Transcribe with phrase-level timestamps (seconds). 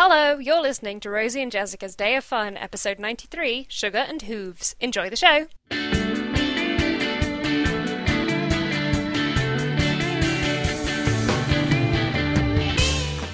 [0.00, 4.76] Hello, you're listening to Rosie and Jessica's Day of Fun, episode 93 Sugar and Hooves.
[4.78, 5.48] Enjoy the show.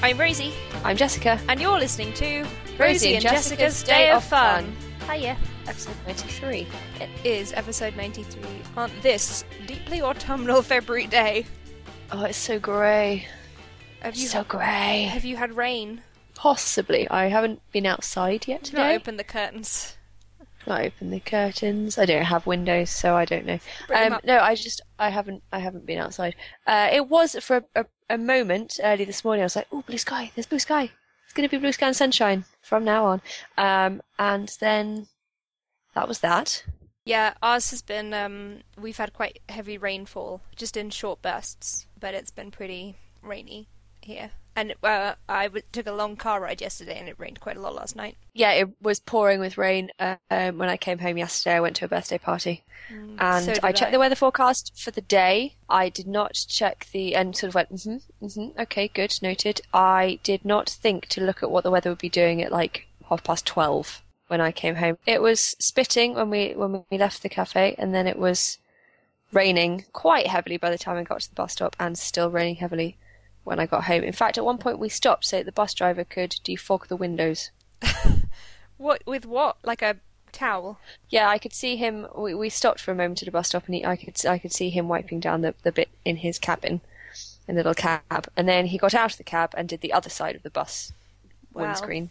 [0.02, 0.52] I'm Rosie,
[0.84, 1.40] I'm Jessica.
[1.48, 2.46] and you're listening to
[2.78, 4.76] Rosie, and Jessica's, Day of Fun.
[5.10, 5.36] Hiya.
[5.66, 6.66] Episode 93.
[7.00, 8.42] It is episode 93
[8.76, 11.46] on this deeply autumnal February day.
[12.12, 13.26] Oh, it's so grey.
[14.00, 15.04] Have you, So grey.
[15.10, 16.02] have you had rain?
[16.34, 17.08] Possibly.
[17.08, 18.78] I haven't been outside yet today.
[18.78, 19.96] Not open the curtains.
[20.66, 21.98] Not open the curtains.
[21.98, 23.58] I don't have windows, so I don't know.
[23.94, 26.34] Um, no, I just I haven't I haven't been outside.
[26.66, 29.42] Uh, it was for a, a, a moment early this morning.
[29.42, 30.32] I was like, oh, blue sky.
[30.34, 30.90] There's blue sky.
[31.24, 33.22] It's going to be blue sky and sunshine from now on.
[33.58, 35.08] Um, and then
[35.94, 36.64] that was that.
[37.04, 38.14] Yeah, ours has been.
[38.14, 43.68] Um, we've had quite heavy rainfall, just in short bursts, but it's been pretty rainy
[44.00, 44.30] here.
[44.56, 47.60] And uh, I w- took a long car ride yesterday, and it rained quite a
[47.60, 48.16] lot last night.
[48.32, 51.56] Yeah, it was pouring with rain uh, um, when I came home yesterday.
[51.56, 52.62] I went to a birthday party.
[53.18, 53.92] and Mm, so I checked I.
[53.92, 55.54] the weather forecast for the day.
[55.68, 59.60] I did not check the and sort of went, mm-hmm, mm-hmm, okay, good, noted.
[59.72, 62.86] I did not think to look at what the weather would be doing at like
[63.08, 64.98] half past twelve when I came home.
[65.06, 68.58] It was spitting when we when we left the cafe, and then it was
[69.32, 72.56] raining quite heavily by the time I got to the bus stop, and still raining
[72.56, 72.96] heavily
[73.44, 74.02] when I got home.
[74.02, 76.96] In fact, at one point we stopped so that the bus driver could defog the
[76.96, 77.50] windows.
[78.76, 79.56] What with what?
[79.62, 79.96] Like a
[80.32, 80.78] towel?
[81.08, 82.06] Yeah, I could see him.
[82.16, 84.38] We, we stopped for a moment at a bus stop, and he, I could I
[84.38, 86.80] could see him wiping down the, the bit in his cabin,
[87.46, 88.28] in the little cab.
[88.36, 90.50] And then he got out of the cab and did the other side of the
[90.50, 90.92] bus
[91.52, 91.62] Wow.
[91.62, 92.10] windscreen,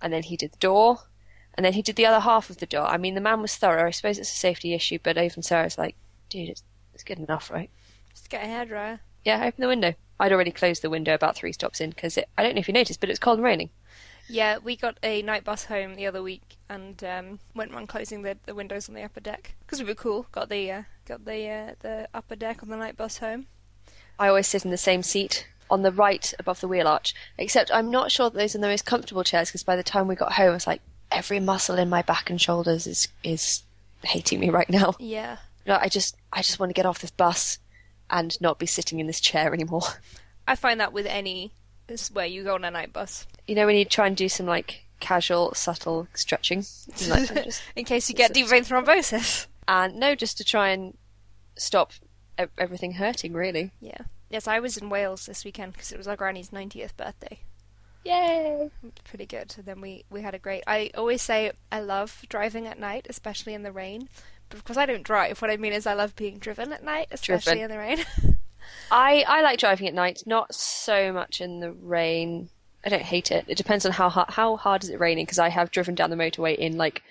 [0.00, 1.00] and then he did the door,
[1.54, 2.86] and then he did the other half of the door.
[2.86, 3.86] I mean, the man was thorough.
[3.88, 5.96] I suppose it's a safety issue, but even so, I like,
[6.28, 6.62] dude, it's,
[6.94, 7.70] it's good enough, right?
[8.10, 9.00] Just get a hairdryer.
[9.24, 9.94] Yeah, open the window.
[10.18, 12.74] I'd already closed the window about three stops in because I don't know if you
[12.74, 13.70] noticed, but it's cold and raining.
[14.28, 18.22] Yeah, we got a night bus home the other week and um, went around closing
[18.22, 20.26] the, the windows on the upper deck because we were cool.
[20.32, 23.46] Got the uh, got the uh, the upper deck on the night bus home.
[24.18, 27.14] I always sit in the same seat on the right above the wheel arch.
[27.38, 30.08] Except I'm not sure that those are the most comfortable chairs because by the time
[30.08, 30.80] we got home, I was like,
[31.12, 33.62] every muscle in my back and shoulders is is
[34.02, 34.94] hating me right now.
[34.98, 37.58] Yeah, No, I just I just want to get off this bus
[38.10, 39.82] and not be sitting in this chair anymore.
[40.48, 41.50] I find that with any
[41.88, 43.26] is where you go on a night bus.
[43.46, 46.64] You know when you try and do some like casual, subtle stretching,
[47.08, 49.46] like, just- in case you get deep vein thrombosis.
[49.68, 50.96] and no, just to try and
[51.56, 51.92] stop
[52.58, 53.32] everything hurting.
[53.32, 53.98] Really, Yeah.
[54.28, 57.38] Yes, I was in Wales this weekend because it was our granny's 90th birthday.
[58.04, 58.70] yay!
[59.04, 59.54] Pretty good.
[59.56, 60.64] And then we, we had a great.
[60.66, 64.08] I always say I love driving at night, especially in the rain.
[64.64, 65.40] Course, I don't drive.
[65.42, 67.64] What I mean is I love being driven at night, especially Driven.
[67.64, 68.36] in the rain.
[68.90, 72.48] I, I like driving at night, not so much in the rain.
[72.84, 73.44] I don't hate it.
[73.48, 76.10] It depends on how hard, how hard is it raining because I have driven down
[76.10, 77.02] the motorway in like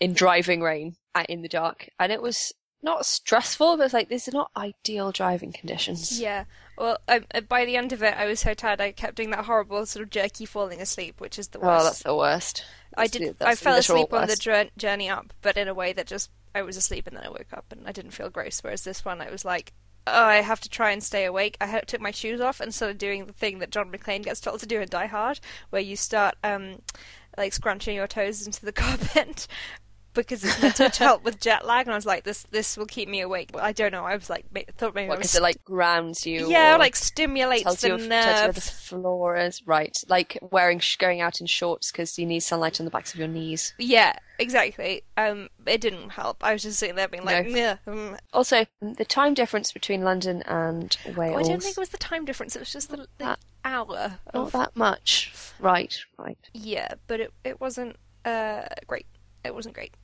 [0.00, 4.08] in driving rain uh, in the dark, and it was not stressful, but it's like
[4.10, 6.20] these are not ideal driving conditions.
[6.20, 6.44] yeah.
[6.78, 9.30] Well, I, uh, by the end of it, I was so tired I kept doing
[9.30, 11.80] that horrible sort of jerky falling asleep, which is the worst.
[11.80, 12.64] Oh, that's the worst.
[12.98, 13.38] I That's did.
[13.38, 16.62] the- I fell asleep on the journey up, but in a way that just I
[16.62, 18.60] was asleep and then I woke up and I didn't feel gross.
[18.60, 19.74] Whereas this one, I was like,
[20.06, 21.56] oh, I have to try and stay awake.
[21.60, 24.60] I took my shoes off and started doing the thing that John McClane gets told
[24.60, 25.38] to do in Die Hard,
[25.70, 26.80] where you start um
[27.36, 29.46] like scrunching your toes into the carpet.
[30.22, 32.86] Because it's meant to help with jet lag, and I was like, "This, this will
[32.86, 34.04] keep me awake." Well, I don't know.
[34.04, 34.46] I was like,
[34.76, 36.50] thought maybe because it like grounds you?
[36.50, 38.70] yeah, like stimulates tells the you, tells you where the nerves.
[38.70, 39.62] floor is.
[39.66, 43.12] Right, like wearing sh- going out in shorts because you need sunlight on the backs
[43.14, 43.74] of your knees.
[43.78, 45.02] Yeah, exactly.
[45.16, 46.42] Um, it didn't help.
[46.44, 47.56] I was just sitting there being like, No.
[47.56, 51.36] "Yeah." mm, Also, the time difference between London and Wales.
[51.36, 52.56] Oh, I don't think it was the time difference.
[52.56, 54.18] It was just the, the That- hour.
[54.32, 55.32] not Of, that much.
[55.58, 56.38] Right, right.
[56.54, 59.06] yeah, but it it wasn't uh great.
[59.44, 59.94] It wasn't great.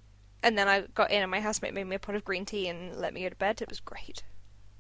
[0.43, 2.69] And then I got in, and my housemate made me a pot of green tea
[2.69, 3.63] and let me go to bed.
[3.63, 4.23] It was great.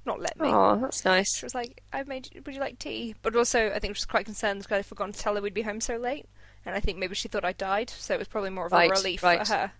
[0.04, 0.48] Not let me.
[0.48, 1.36] Oh, that's nice.
[1.36, 2.28] She was like, "I made.
[2.32, 4.86] You, would you like tea?" But also, I think she was quite concerned because I'd
[4.86, 6.26] forgotten to tell her we'd be home so late,
[6.66, 7.90] and I think maybe she thought I died.
[7.90, 9.46] So it was probably more of a relief right.
[9.46, 9.72] for her.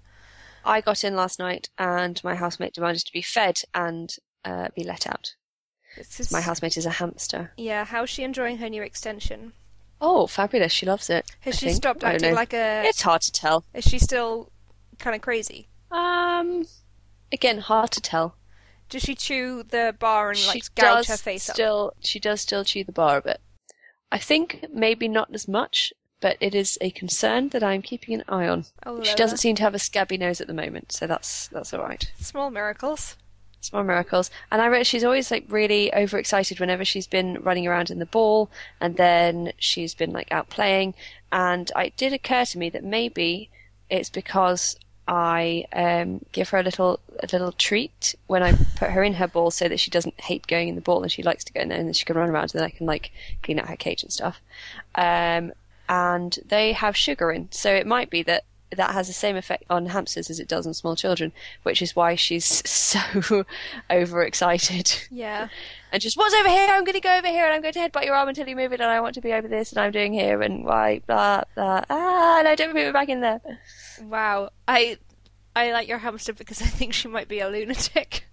[0.64, 4.14] I got in last night and my housemate demanded to be fed and
[4.44, 5.34] uh, be let out.
[5.96, 7.52] Just, My housemate is a hamster.
[7.56, 9.52] Yeah, how's she enjoying her new extension?
[10.00, 10.72] Oh, fabulous.
[10.72, 11.30] She loves it.
[11.40, 11.76] Has I she think.
[11.76, 12.82] stopped acting like a?
[12.86, 13.64] It's hard to tell.
[13.74, 14.50] Is she still
[14.98, 15.68] kind of crazy?
[15.92, 16.66] Um,
[17.32, 18.36] again, hard to tell.
[18.88, 21.54] Does she chew the bar and she like gouge does her face up?
[21.54, 23.40] still, she does still chew the bar a bit.
[24.10, 28.24] I think maybe not as much, but it is a concern that I'm keeping an
[28.28, 28.66] eye on.
[28.84, 31.72] Oh, She doesn't seem to have a scabby nose at the moment, so that's that's
[31.72, 32.10] all right.
[32.18, 33.16] Small miracles.
[33.60, 34.30] Small miracles.
[34.50, 38.06] And I read she's always like really overexcited whenever she's been running around in the
[38.06, 38.50] ball
[38.80, 40.94] and then she's been like out playing.
[41.30, 43.50] And it did occur to me that maybe
[43.88, 44.76] it's because
[45.08, 49.26] I um, give her a little a little treat when I put her in her
[49.26, 51.60] ball so that she doesn't hate going in the ball and she likes to go
[51.60, 53.10] in there and then she can run around and then I can like
[53.42, 54.40] clean out her cage and stuff.
[54.94, 55.52] Um,
[55.88, 58.44] and they have sugar in, so it might be that
[58.76, 61.32] that has the same effect on hamsters as it does on small children,
[61.62, 63.44] which is why she's so
[63.90, 65.08] overexcited.
[65.10, 65.48] Yeah.
[65.90, 66.68] And just, what's over here?
[66.70, 68.56] I'm going to go over here and I'm going to headbutt your arm until you
[68.56, 71.02] move it and I want to be over this and I'm doing here and why,
[71.06, 71.84] blah, blah.
[71.90, 73.40] Ah, no, don't move it back in there.
[74.00, 74.50] Wow.
[74.66, 74.98] I
[75.54, 78.26] I like your hamster because I think she might be a lunatic.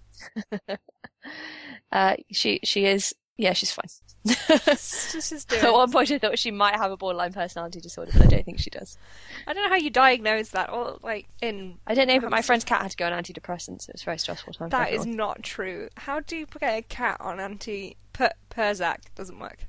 [1.92, 3.86] uh, she, she is, yeah, she's fine.
[4.26, 5.62] She's just doing.
[5.64, 8.44] At one point, I thought she might have a borderline personality disorder, but I don't
[8.44, 8.98] think she does.
[9.46, 10.70] I don't know how you diagnose that.
[10.70, 13.88] Or like in I don't know, but my friend's cat had to go on antidepressants.
[13.88, 14.68] It was a very stressful time.
[14.68, 15.88] for that is not true.
[15.96, 18.98] How do you put a cat on anti per- Perzac?
[19.14, 19.60] Doesn't work.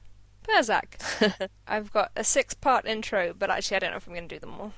[0.45, 1.47] Perzac.
[1.65, 4.39] I've got a six-part intro, but actually, I don't know if I'm going to do
[4.39, 4.73] them all.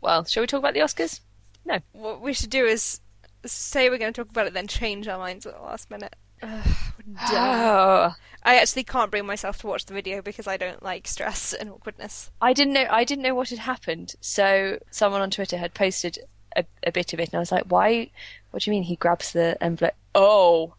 [0.00, 1.20] Well, shall we talk about the Oscars?
[1.64, 1.78] No.
[1.92, 3.00] What we should do is
[3.44, 6.16] say we're going to talk about it, then change our minds at the last minute.
[6.42, 6.76] Ugh.
[7.20, 8.16] Oh, ah.
[8.42, 11.70] I actually can't bring myself to watch the video because I don't like stress and
[11.70, 12.30] awkwardness.
[12.40, 12.86] I didn't know.
[12.90, 14.14] I didn't know what had happened.
[14.20, 16.18] So someone on Twitter had posted
[16.56, 18.10] a, a bit of it, and I was like, "Why?
[18.50, 19.94] What do you mean?" He grabs the envelope.
[20.14, 20.74] Oh.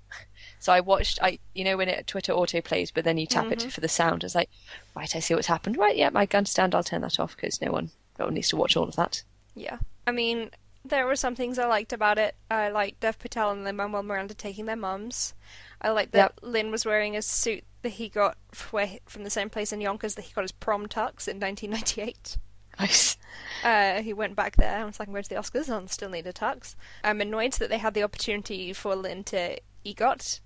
[0.60, 1.20] So I watched.
[1.22, 3.70] I you know when it Twitter auto plays, but then you tap it mm-hmm.
[3.70, 4.24] for the sound.
[4.24, 4.50] It's like,
[4.96, 5.78] right, I see what's happened.
[5.78, 6.76] Right, yeah, I understand.
[6.76, 9.24] I'll turn that off because no one, no one needs to watch all of that.
[9.56, 9.80] Yeah.
[10.06, 10.52] I mean,
[10.86, 12.36] there were some things I liked about it.
[12.50, 15.34] I liked Dev Patel and Lin-Manuel Miranda taking their mums.
[15.82, 19.72] I liked that Lin was wearing a suit that he got from the same place
[19.72, 22.38] in Yonkers that he got his prom tux in 1998.
[22.80, 23.18] Nice.
[23.64, 26.10] Uh, he went back there and was like, I'm going to the Oscars and still
[26.10, 26.76] need a tux.
[27.04, 30.40] I'm annoyed that they had the opportunity for Lin to EGOT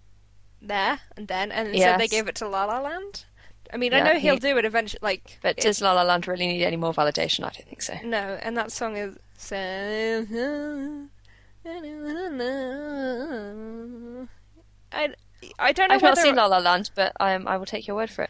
[0.62, 3.26] there and then, and so they gave it to La La Land.
[3.74, 5.00] I mean, I know he'll he- do it eventually.
[5.02, 7.40] Like, But it- does La La Land really need any more validation?
[7.40, 7.96] I don't think so.
[8.04, 9.18] No, and that song is.
[14.92, 15.14] I,
[15.60, 17.96] I don't know I've not seen La La Land, but um, I will take your
[17.96, 18.30] word for it.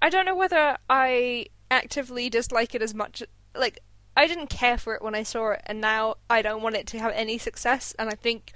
[0.00, 3.22] I don't know whether I actively dislike it as much.
[3.54, 3.80] Like
[4.16, 6.86] I didn't care for it when I saw it, and now I don't want it
[6.88, 7.94] to have any success.
[7.98, 8.52] And I think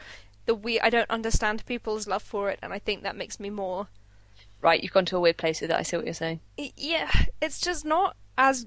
[0.47, 3.51] the we I don't understand people's love for it, and I think that makes me
[3.51, 3.89] more.
[4.61, 5.77] Right, you've gone to a weird place with it.
[5.77, 6.41] I see what you're saying.
[6.77, 7.11] Yeah,
[7.41, 8.67] it's just not as.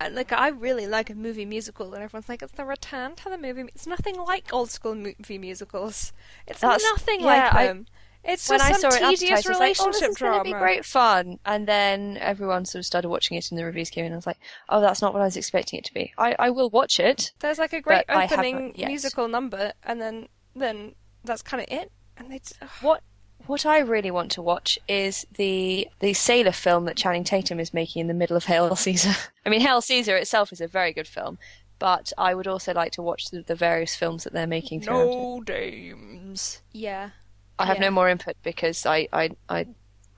[0.00, 3.30] Uh, like I really like a movie musical, and everyone's like, "It's the return to
[3.30, 6.12] the movie." It's nothing like old school movie musicals.
[6.48, 7.86] It's That's- nothing yeah, like I- them.
[8.26, 10.34] It's when just I some tedious I like, relationship oh, this is drama.
[10.36, 11.38] going to be great fun.
[11.44, 14.06] And then everyone sort of started watching it, and the reviews came in.
[14.06, 14.38] and I was like,
[14.70, 16.14] oh, that's not what I was expecting it to be.
[16.16, 17.32] I, I will watch it.
[17.40, 21.92] There's like a great opening musical number, and then then that's kind of it.
[22.16, 22.40] And they.
[22.80, 23.02] What
[23.46, 27.74] what I really want to watch is the the sailor film that Channing Tatum is
[27.74, 29.14] making in the middle of Hail Caesar.
[29.44, 31.38] I mean, Hail Caesar itself is a very good film,
[31.78, 34.82] but I would also like to watch the, the various films that they're making.
[34.82, 35.10] throughout it.
[35.10, 36.62] no dames.
[36.72, 37.10] Yeah,
[37.58, 37.84] I have yeah.
[37.84, 39.66] no more input because I, I I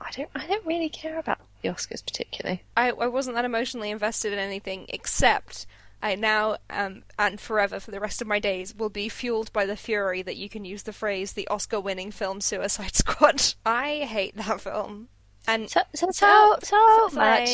[0.01, 2.63] I don't I don't really care about the Oscars particularly.
[2.77, 5.67] I I wasn't that emotionally invested in anything except.
[6.03, 9.65] I now um, and forever for the rest of my days will be fueled by
[9.67, 13.55] the fury that you can use the phrase the Oscar-winning film Suicide Squad.
[13.67, 15.09] I hate that film.
[15.49, 17.49] And So so so, so much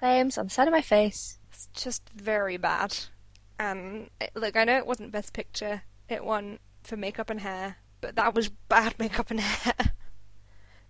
[0.00, 0.38] flames.
[0.38, 1.38] on the side of my face.
[1.52, 2.96] It's just very bad.
[3.58, 5.82] And it, look, I know it wasn't Best Picture.
[6.08, 9.74] It won for makeup and hair, but that was bad makeup and hair.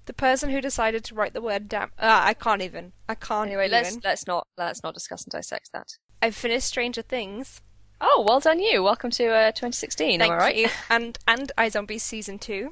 [0.07, 2.93] the person who decided to write the word "damn," uh, I can't even.
[3.09, 3.49] I can't.
[3.49, 3.83] Anyway, even.
[3.83, 5.89] let's let's not let's not discuss and dissect that.
[6.23, 7.61] I've finished Stranger Things.
[8.01, 8.83] Oh, well done you.
[8.83, 10.21] Welcome to uh, 2016.
[10.21, 10.57] Thank am I right?
[10.57, 10.69] you.
[10.89, 12.71] And and iZombies season two.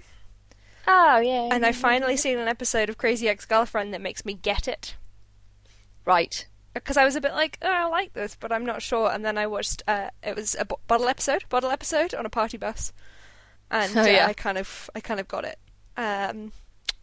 [0.86, 1.48] Oh yeah.
[1.52, 4.94] And I've finally seen an episode of Crazy Ex-Girlfriend that makes me get it.
[6.04, 6.46] right.
[6.74, 9.10] because I was a bit like, oh, I like this, but I'm not sure.
[9.10, 12.30] And then I watched uh, it was a bo- bottle episode, bottle episode on a
[12.30, 12.92] party bus,
[13.70, 14.26] and Oh, uh.
[14.26, 15.58] I kind of, I kind of got it.
[15.96, 16.52] Um,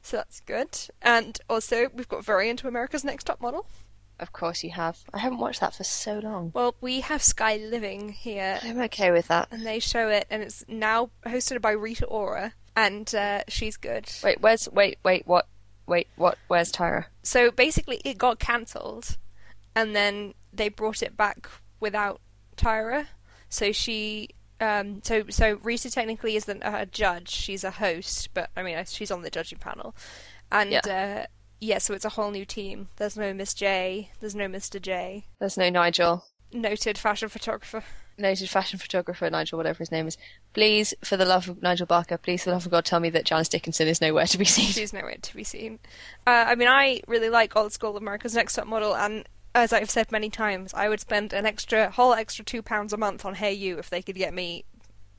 [0.01, 0.77] so that's good.
[1.01, 3.65] And also, we've got very into America's Next Top Model.
[4.19, 4.97] Of course you have.
[5.13, 6.51] I haven't watched that for so long.
[6.55, 9.47] Well, we have Sky Living here, I'm okay with that.
[9.51, 14.07] and they show it, and it's now hosted by Rita Ora, and uh, she's good.
[14.23, 15.47] Wait, where's wait wait what
[15.85, 17.05] wait what where's Tyra?
[17.23, 19.17] So basically, it got cancelled,
[19.75, 21.47] and then they brought it back
[21.79, 22.19] without
[22.55, 23.05] Tyra.
[23.49, 28.63] So she, um, so so Rita technically isn't a judge; she's a host, but I
[28.63, 29.95] mean, she's on the judging panel,
[30.51, 30.79] and Yeah.
[31.23, 31.25] uh,
[31.59, 32.89] yeah, so it's a whole new team.
[32.97, 34.81] There's no Miss J, there's no Mr.
[34.81, 36.25] J, There's no Nigel.
[36.53, 37.83] noted fashion photographer.
[38.17, 40.17] noted fashion photographer Nigel, whatever his name is,
[40.53, 43.09] please, for the love of Nigel Barker, please, for the love of God, tell me
[43.11, 44.65] that Janice Dickinson is nowhere to be seen.
[44.67, 45.79] She's nowhere to be seen.
[46.25, 49.89] Uh, I mean, I really like Old School America's Next Top Model, and as I've
[49.89, 53.33] said many times, I would spend an extra whole extra two pounds a month on
[53.35, 54.65] Hey You if they could get me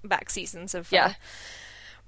[0.05, 1.05] back seasons of uh, Yeah.
[1.07, 1.19] America's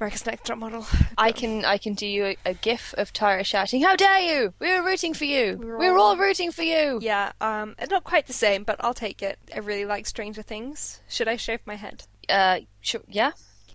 [0.01, 0.87] Next Top Model.
[1.19, 4.55] I can I can do you a, a gif of Tyra shouting, "How dare you!
[4.59, 5.57] We were rooting for you.
[5.59, 8.65] We were were, all- all rooting for you." Yeah, um, it's not quite the same,
[8.65, 9.39] but I'll take it.
[9.55, 11.03] I really like Stranger Things.
[11.09, 12.05] Should I shave my head?
[12.29, 13.33] Uh, sure, yeah.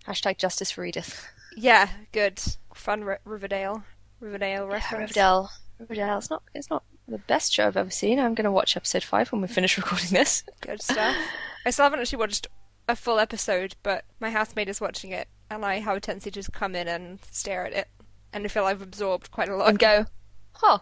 [0.07, 1.27] Hashtag justice for Edith.
[1.55, 2.41] Yeah, good.
[2.73, 3.83] Fun R- Riverdale.
[4.19, 5.01] Riverdale reference.
[5.11, 5.49] Riverdale.
[5.79, 6.17] Riverdale.
[6.17, 6.43] It's not.
[6.55, 8.19] It's not the best show I've ever seen.
[8.19, 10.43] I'm going to watch episode five when we finish recording this.
[10.61, 11.15] Good stuff.
[11.65, 12.47] I still haven't actually watched
[12.87, 16.33] a full episode, but my housemate is watching it, and I have a tendency to
[16.39, 17.87] just come in and stare at it,
[18.33, 19.69] and I feel I've absorbed quite a lot.
[19.69, 20.05] and go,
[20.53, 20.79] huh,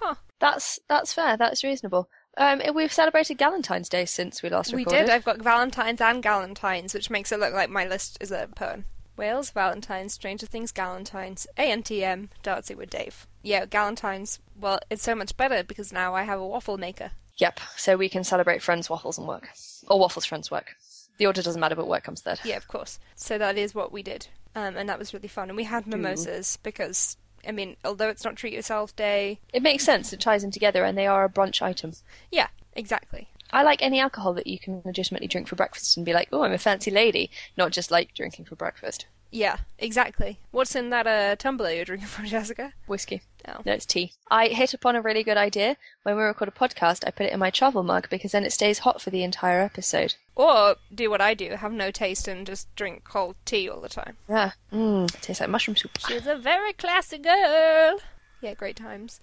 [0.00, 0.14] Huh.
[0.38, 2.08] that's that's fair, that's reasonable.
[2.36, 5.00] Um, we've celebrated Valentine's Day since we last recorded.
[5.00, 5.10] We did.
[5.10, 8.84] I've got Valentine's and Galentines, which makes it look like my list is a poem.
[9.16, 13.26] Wales, Valentine's, Stranger Things, Galentine's, ANTM, Dartsy with Dave.
[13.42, 17.10] Yeah, Galentine's, well, it's so much better because now I have a waffle maker.
[17.36, 17.60] Yep.
[17.76, 19.48] So we can celebrate friends, waffles, and work,
[19.88, 20.74] or waffles, friends, work.
[21.20, 22.40] The order doesn't matter, but work comes third.
[22.44, 22.98] Yeah, of course.
[23.14, 24.28] So that is what we did.
[24.54, 25.50] Um, and that was really fun.
[25.50, 29.84] And we had mimosas because, I mean, although it's not Treat Yourself Day, It makes
[29.84, 30.14] sense.
[30.14, 31.92] It ties in together, and they are a brunch item.
[32.32, 33.28] yeah, exactly.
[33.52, 36.42] I like any alcohol that you can legitimately drink for breakfast and be like, oh,
[36.42, 39.04] I'm a fancy lady, not just like drinking for breakfast.
[39.32, 40.38] Yeah, exactly.
[40.50, 42.72] What's in that uh, tumbler you're drinking from, Jessica?
[42.86, 43.22] Whiskey.
[43.46, 43.58] Oh.
[43.64, 44.12] No, it's tea.
[44.30, 45.76] I hit upon a really good idea.
[46.02, 48.52] When we record a podcast, I put it in my travel mug because then it
[48.52, 50.14] stays hot for the entire episode.
[50.40, 53.90] Or do what I do, have no taste and just drink cold tea all the
[53.90, 54.16] time.
[54.26, 54.52] Yeah.
[54.72, 55.10] Mmm.
[55.20, 55.98] Tastes like mushroom soup.
[56.08, 57.98] She's a very classy girl.
[58.40, 59.20] Yeah, great times.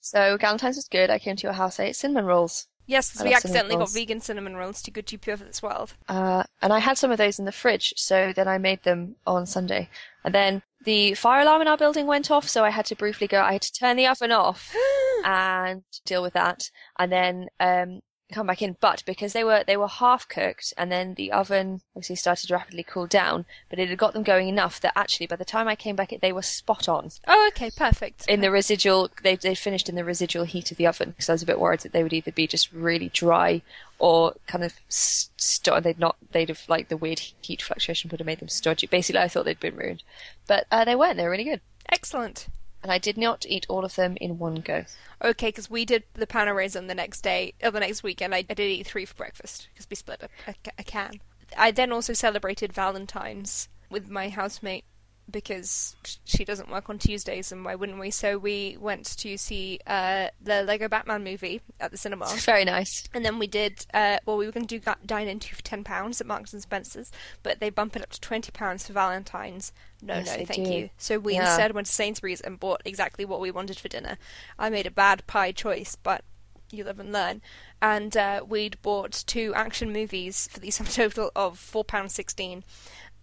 [0.00, 1.08] So Galentine's was good.
[1.08, 2.66] I came to your house, I ate cinnamon rolls.
[2.86, 5.62] Yes, 'cause I we accidentally got vegan cinnamon rolls to good to pure for this
[5.62, 5.94] world.
[6.08, 9.14] Uh, and I had some of those in the fridge, so then I made them
[9.24, 9.88] on Sunday.
[10.24, 13.28] And then the fire alarm in our building went off, so I had to briefly
[13.28, 14.74] go, I had to turn the oven off
[15.24, 18.00] and deal with that, and then um,
[18.34, 18.76] come back in.
[18.80, 22.54] But because they were they were half cooked, and then the oven obviously started to
[22.54, 25.68] rapidly cool down, but it had got them going enough that actually by the time
[25.68, 28.26] I came back, they were spot on Oh, okay, perfect.
[28.28, 29.10] in the residual.
[29.22, 31.60] They they finished in the residual heat of the oven because I was a bit
[31.60, 33.62] worried that they would either be just really dry
[33.98, 38.26] or kind of st- they'd not they'd have like the weird heat fluctuation would have
[38.26, 38.86] made them stodgy.
[38.86, 40.02] Basically, I thought they'd been ruined,
[40.46, 41.16] but uh, they weren't.
[41.16, 41.60] They were really good,
[41.90, 42.46] Excellent.
[42.82, 44.84] And I did not eat all of them in one go.
[45.22, 48.34] Okay, because we did the pain au raisin the next day, or the next weekend.
[48.34, 51.20] I, I did eat three for breakfast because we split a, a, a can.
[51.58, 54.84] I then also celebrated Valentine's with my housemate
[55.30, 58.10] because she doesn't work on Tuesdays, and why wouldn't we?
[58.10, 62.26] So we went to see uh, the Lego Batman movie at the cinema.
[62.40, 63.04] Very nice.
[63.14, 65.62] And then we did, uh, well, we were going to do dine in two for
[65.62, 67.10] ten pounds at Marks and Spencers,
[67.42, 69.72] but they bump it up to twenty pounds for Valentine's.
[70.02, 70.72] No, Yes, no, thank do.
[70.72, 70.90] you.
[70.98, 71.46] So we Yeah.
[71.48, 74.18] instead went to Sainsbury's and bought exactly what we wanted for dinner.
[74.58, 76.24] I made a bad pie choice, but
[76.72, 77.42] you live and learn.
[77.82, 82.64] And uh, we'd bought two action movies for the sum total of four pounds sixteen,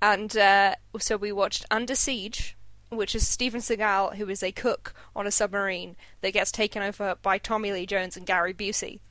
[0.01, 2.56] and uh, so we watched Under Siege.
[2.89, 7.16] Which is Steven Seagal, who is a cook on a submarine that gets taken over
[7.22, 9.01] by Tommy Lee Jones and Gary Busey.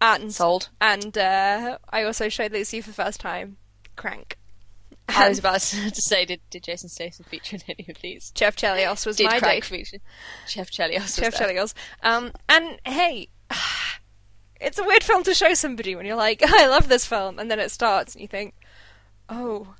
[0.00, 0.70] And Sold.
[0.80, 3.58] and uh, I also showed Lucy for the first time.
[3.94, 4.36] Crank.
[5.08, 8.32] I was about to say, did, did Jason Statham feature in any of these?
[8.34, 9.64] Chev Chelios was Did my Craig date.
[9.64, 9.98] feature?
[10.48, 11.48] Chev Chelios was Jeff there.
[11.48, 11.72] Chelios.
[12.02, 13.28] Um, and hey,
[14.60, 17.48] it's a weird film to show somebody when you're like, I love this film, and
[17.48, 18.54] then it starts and you think,
[19.28, 19.74] oh,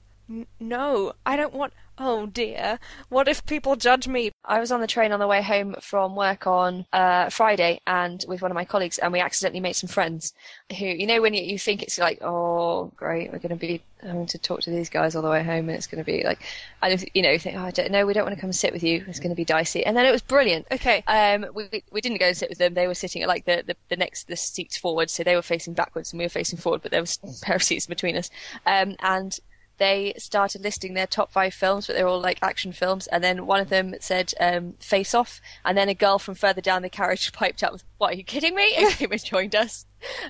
[0.60, 1.72] no, I don't want.
[2.02, 2.78] Oh dear,
[3.10, 4.32] what if people judge me?
[4.42, 8.24] I was on the train on the way home from work on uh, Friday and
[8.26, 10.32] with one of my colleagues, and we accidentally made some friends
[10.78, 13.82] who, you know, when you, you think it's like, oh, great, we're going to be
[14.02, 16.22] having to talk to these guys all the way home, and it's going to be
[16.24, 16.40] like,
[16.80, 18.48] I don't, you know, you think, oh, I don't know, we don't want to come
[18.48, 19.04] and sit with you.
[19.06, 20.68] It's going to be dicey, and then it was brilliant.
[20.72, 21.04] Okay.
[21.06, 22.72] Um, we we- we didn't go and sit with them.
[22.72, 25.42] They were sitting at like the, the, the next the seats forward, so they were
[25.42, 28.16] facing backwards and we were facing forward, but there was a pair of seats between
[28.16, 28.30] us.
[28.64, 29.38] Um, and
[29.80, 33.08] they started listing their top five films, but they were all like action films.
[33.08, 36.60] And then one of them said um, Face Off, and then a girl from further
[36.60, 39.56] down the carriage piped up with, "What are you kidding me?" and came and joined
[39.56, 39.86] us.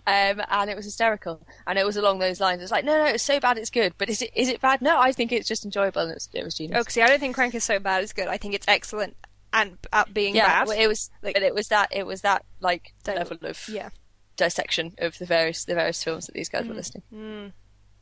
[0.07, 1.47] Um, and it was hysterical.
[1.67, 2.63] And it was along those lines.
[2.63, 3.93] It's like, no, no, it's so bad, it's good.
[3.99, 4.81] But is it is it bad?
[4.81, 6.79] No, I think it's just enjoyable, and it was, it was genius.
[6.81, 8.03] Oh, see, I don't think Crank is so bad.
[8.03, 8.29] It's good.
[8.29, 9.17] I think it's excellent
[9.53, 10.69] and at being yeah, bad.
[10.69, 13.89] well, it was, Like- but it was that it was that like level of yeah.
[14.37, 16.69] dissection of the various the various films that these guys Mm.
[16.69, 17.53] were listing.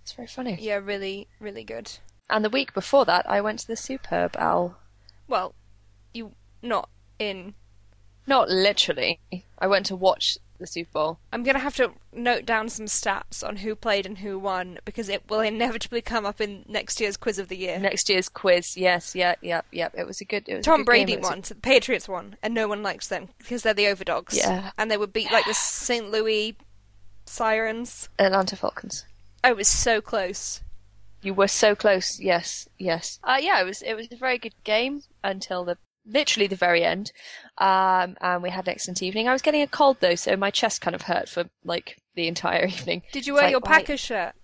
[0.09, 0.57] It's very funny.
[0.59, 1.99] Yeah, really, really good.
[2.31, 4.79] And the week before that, I went to the Superb Owl.
[5.29, 5.55] Well,
[6.15, 6.89] you not
[7.19, 7.53] in.
[8.27, 9.21] Not literally.
[9.59, 11.19] I went to watch the Super Bowl.
[11.31, 15.11] I'm gonna have to note down some stats on who played and who won because
[15.11, 17.79] it will inevitably come up in next year's quiz of the year.
[17.79, 19.91] Next year's quiz, yes, yeah, yeah, yeah.
[19.93, 20.49] It was a good.
[20.49, 21.21] It was a Tom good Brady game.
[21.21, 24.35] Was a- won, the Patriots won, and no one likes them because they're the overdogs.
[24.39, 24.71] Yeah.
[24.79, 26.11] and they would beat like the St.
[26.11, 26.57] Louis
[27.27, 28.09] Sirens.
[28.19, 29.05] Atlanta Falcons.
[29.43, 30.61] I was so close.
[31.23, 32.21] You were so close.
[32.21, 33.19] Yes, yes.
[33.25, 33.83] Uh, yeah, it was.
[33.83, 37.13] It was a very good game until the literally the very end.
[37.59, 39.29] Um, and we had an excellent evening.
[39.29, 42.29] I was getting a cold though, so my chest kind of hurt for like the
[42.29, 43.03] entire evening.
[43.13, 44.35] Did you wear like, your Packers shirt?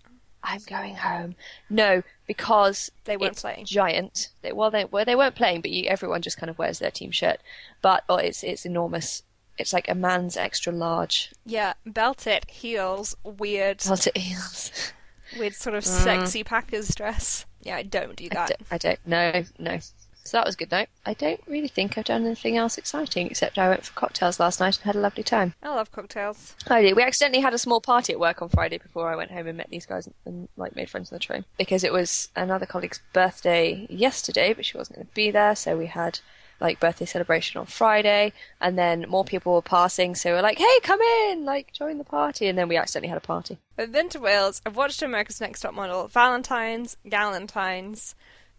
[0.42, 1.36] I'm going home.
[1.70, 3.64] No, because They weren't it's playing.
[3.64, 4.28] Giant.
[4.42, 6.90] They, well, they well they weren't playing, but you, everyone just kind of wears their
[6.90, 7.40] team shirt.
[7.80, 9.22] But oh, it's it's enormous.
[9.58, 11.32] It's like a man's extra large.
[11.46, 14.92] Yeah, belted heels, weird, it is.
[15.38, 15.86] weird sort of mm.
[15.86, 17.46] sexy Packers dress.
[17.62, 18.48] Yeah, I don't do I that.
[18.48, 18.98] don't, I don't.
[19.06, 19.78] No, no.
[20.24, 20.88] So that was good night.
[21.04, 24.58] I don't really think I've done anything else exciting except I went for cocktails last
[24.58, 25.52] night and had a lovely time.
[25.62, 26.56] I love cocktails.
[26.66, 26.96] I did.
[26.96, 29.58] We accidentally had a small party at work on Friday before I went home and
[29.58, 32.64] met these guys and, and like made friends on the train because it was another
[32.64, 36.20] colleague's birthday yesterday, but she wasn't going to be there, so we had
[36.60, 40.58] like birthday celebration on Friday, and then more people were passing, so we are like,
[40.58, 43.58] "Hey, come in, like join the party," and then we accidentally had a party.
[43.78, 44.62] I've been to Wales.
[44.64, 48.14] I've watched America's Next Top Model, Valentine's, Galentine's,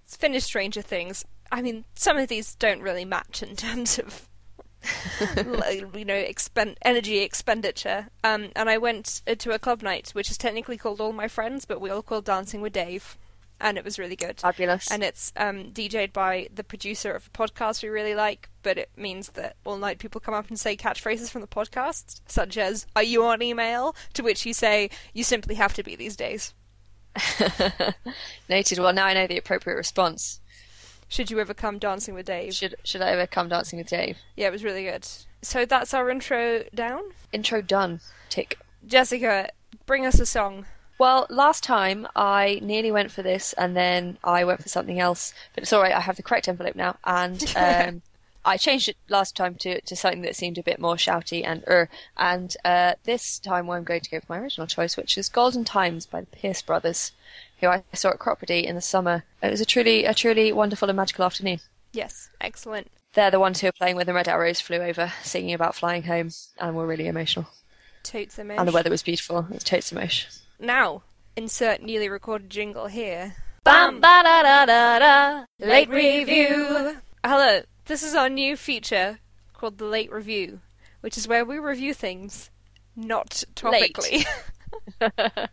[0.05, 1.25] finished Stranger Things.
[1.51, 4.27] I mean, some of these don't really match in terms of,
[5.95, 8.07] you know, expend energy expenditure.
[8.23, 11.65] Um, and I went to a club night, which is technically called All My Friends,
[11.65, 13.17] but we all called Dancing with Dave,
[13.59, 14.39] and it was really good.
[14.39, 14.91] Fabulous.
[14.91, 18.89] And it's um, DJ'd by the producer of a podcast we really like, but it
[18.95, 22.85] means that all night people come up and say catchphrases from the podcast, such as,
[22.95, 23.95] Are you on email?
[24.13, 26.53] To which you say, You simply have to be these days.
[28.49, 28.79] Noted.
[28.79, 30.41] Well, now I know the appropriate response.
[31.07, 32.53] Should you ever come dancing with Dave?
[32.53, 34.17] Should should I ever come dancing with Dave?
[34.35, 35.07] Yeah, it was really good.
[35.41, 37.03] So that's our intro down.
[37.31, 38.01] Intro done.
[38.29, 38.57] Tick.
[38.85, 39.49] Jessica,
[39.85, 40.65] bring us a song.
[40.97, 45.33] Well, last time I nearly went for this, and then I went for something else.
[45.53, 45.93] But it's all right.
[45.93, 48.01] I have the correct envelope now, and um,
[48.45, 51.63] I changed it last time to, to something that seemed a bit more shouty and
[51.67, 51.89] er.
[52.15, 55.65] And uh, this time, I'm going to go for my original choice, which is "Golden
[55.65, 57.11] Times" by the Pierce Brothers,
[57.59, 59.25] who I saw at Cropredy in the summer.
[59.41, 61.59] It was a truly a truly wonderful and magical afternoon.
[61.91, 62.89] Yes, excellent.
[63.13, 66.03] They're the ones who are playing when the red arrows flew over, singing about flying
[66.03, 67.47] home, and were really emotional.
[68.03, 68.59] Totes image.
[68.59, 69.39] And the weather was beautiful.
[69.49, 70.29] It was totes emotion.
[70.59, 71.03] Now,
[71.35, 73.35] insert newly recorded jingle here.
[73.63, 75.45] Bam ba da da da da.
[75.59, 76.97] Late review.
[77.25, 79.19] Hello, this is our new feature
[79.53, 80.59] called the Late Review,
[81.01, 82.49] which is where we review things,
[82.95, 84.25] not topically.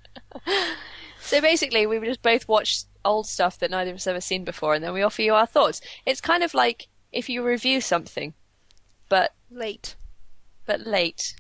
[1.25, 4.75] So basically, we just both watch old stuff that neither of us ever seen before,
[4.75, 5.81] and then we offer you our thoughts.
[6.05, 8.35] It's kind of like if you review something,
[9.09, 9.95] but Late.
[10.67, 11.37] but late.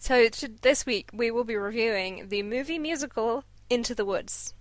[0.00, 0.28] So
[0.62, 4.54] this week we will be reviewing the movie musical Into the Woods.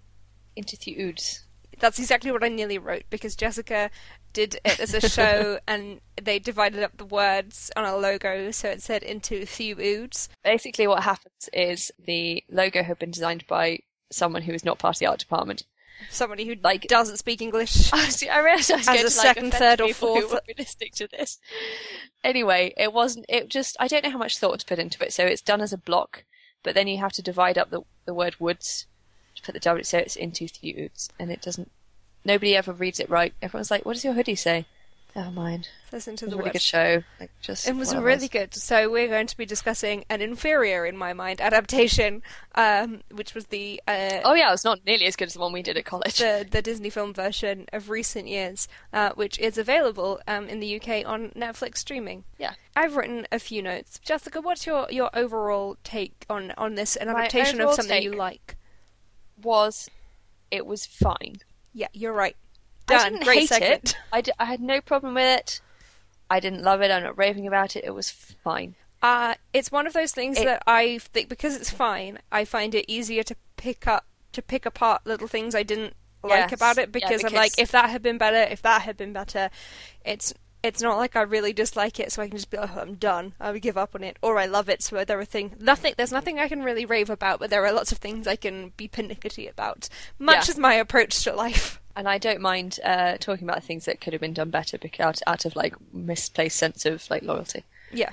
[0.58, 1.46] Into the oods.
[1.80, 3.90] That's exactly what I nearly wrote because Jessica
[4.34, 8.68] did it as a show and they divided up the words on a logo so
[8.68, 10.28] it said Into the Woods.
[10.44, 13.80] Basically, what happens is the logo had been designed by
[14.12, 15.64] someone who is not part of the art department.
[16.10, 17.92] Somebody who Like- doesn't speak English.
[17.94, 19.94] Honestly, I realised I was As going a to like, second, offend third, or who
[19.94, 21.38] fourth- would be listening to this.
[22.24, 23.26] Anyway, it wasn't.
[23.30, 25.14] It just I don't know how much thought to put into it.
[25.14, 26.24] So it's done as a block,
[26.64, 28.86] but then you have to divide up the the word woods
[29.36, 29.84] to put the W.
[29.84, 31.72] So it's into the woods, and it doesn't.
[32.26, 33.34] Nobody ever reads it right.
[33.42, 34.66] Everyone's like, "What does your hoodie say?"
[35.16, 35.70] Never mind.
[35.92, 37.02] It was the a really good show.
[37.20, 38.54] Like just It was really good.
[38.54, 42.22] So we're going to be discussing an inferior, in my mind, adaptation,
[42.56, 45.52] um, which was the uh, Oh yeah, it's not nearly as good as the one
[45.52, 46.20] we did at college.
[46.20, 50.80] the the Disney film version of recent years, uh, which is available um, in the
[50.80, 52.24] UK on Netflix streaming.
[52.38, 52.54] Yeah.
[52.76, 54.00] I've written a few notes.
[54.00, 58.56] Jessica, what's your, your overall take on, on this, an adaptation of something you like?
[59.42, 59.90] Was
[60.52, 61.38] it was fine.
[61.74, 62.36] Yeah, you're right.
[62.92, 63.84] I didn't Great hate segment.
[63.92, 63.98] it.
[64.12, 65.62] I, d- I had no problem with it.
[66.30, 66.92] I didn't love it.
[66.92, 67.84] I'm not raving about it.
[67.84, 68.76] It was fine.
[69.02, 72.76] Uh, it's one of those things It- that I think because it's fine, I find
[72.76, 76.54] it easier to pick up to pick apart little things I didn't like Yes.
[76.54, 79.14] about it Yeah, because, I'm like, if that had been better, if that had been
[79.14, 79.50] better,
[80.06, 82.82] it's it's not like I really dislike it, so I can just be like, oh,
[82.82, 83.34] I'm done.
[83.40, 84.84] I would give up on it, or I love it.
[84.84, 85.94] So there are things, nothing.
[85.96, 88.74] There's nothing I can really rave about, but there are lots of things I can
[88.76, 89.88] be pernickety about.
[90.20, 90.52] Much Yeah.
[90.52, 91.79] as my approach to life.
[92.00, 95.06] And I don't mind uh, talking about things that could have been done better because
[95.06, 97.66] out, out of like misplaced sense of like loyalty.
[97.92, 98.12] Yeah.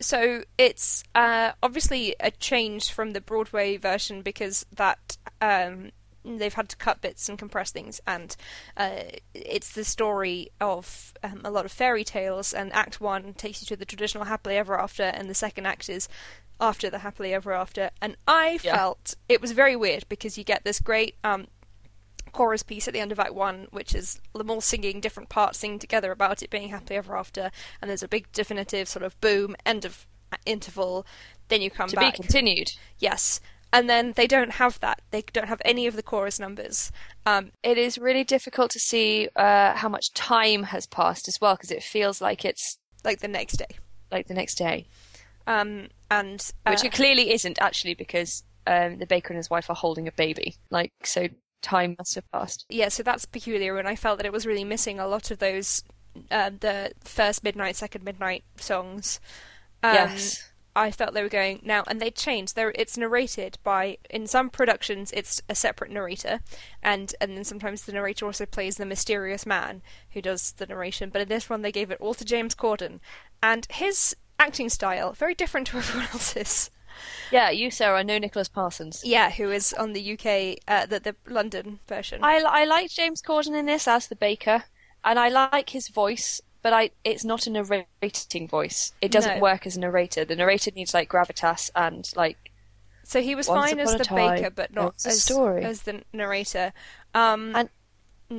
[0.00, 5.92] So it's uh, obviously a change from the Broadway version because that um,
[6.24, 8.34] they've had to cut bits and compress things, and
[8.76, 9.02] uh,
[9.34, 12.52] it's the story of um, a lot of fairy tales.
[12.52, 15.88] And Act One takes you to the traditional happily ever after, and the second act
[15.88, 16.08] is
[16.60, 18.74] after the happily ever after, and I Yeah.
[18.74, 21.46] felt it was very weird because you get this great um,
[22.32, 25.58] chorus piece at the end of Act One, which is them all singing different parts,
[25.58, 29.20] singing together about it being happily ever after, and there's a big definitive sort of
[29.20, 31.06] boom end of uh, interval.
[31.48, 32.16] Then you come To back.
[32.16, 32.72] be continued.
[32.98, 33.40] Yes.
[33.74, 35.00] And then they don't have that.
[35.12, 36.92] They don't have any of the chorus numbers.
[37.24, 41.54] Um, It is really difficult to see uh, how much time has passed as well
[41.54, 43.76] because it feels like it's like the next day.
[44.10, 44.86] like the next day,
[45.46, 49.70] Um, and uh, which it clearly isn't actually because um, the baker and his wife
[49.70, 50.56] are holding a baby.
[50.70, 51.28] Like so,
[51.62, 52.66] time must have passed.
[52.68, 55.38] yeah, so that's peculiar, and I felt that it was really missing a lot of
[55.38, 55.82] those
[56.30, 59.20] uh, the first midnight, second midnight songs.
[59.82, 60.48] Um, yes.
[60.74, 62.54] I felt they were going now, and they changed.
[62.54, 66.40] There, it's narrated by in some productions it's a separate narrator,
[66.82, 71.10] and and then sometimes the narrator also plays the mysterious man who does the narration.
[71.10, 73.00] But in this one, they gave it all to James Corden,
[73.42, 76.70] and his acting style very different to everyone else's.
[77.30, 79.02] Yeah, you Sarah know Nicholas Parsons.
[79.04, 82.22] Yeah, who is on the UK, uh, the the London version.
[82.22, 84.64] I I like James Corden in this as the baker,
[85.04, 88.92] and I like his voice, but I it's not a narrating voice.
[89.00, 89.40] It doesn't No.
[89.42, 90.24] work as a narrator.
[90.24, 92.36] The narrator needs like gravitas and like
[93.04, 95.64] so he was fine as the time, baker, but not as story.
[95.64, 96.72] as the narrator.
[97.14, 97.68] Um, And-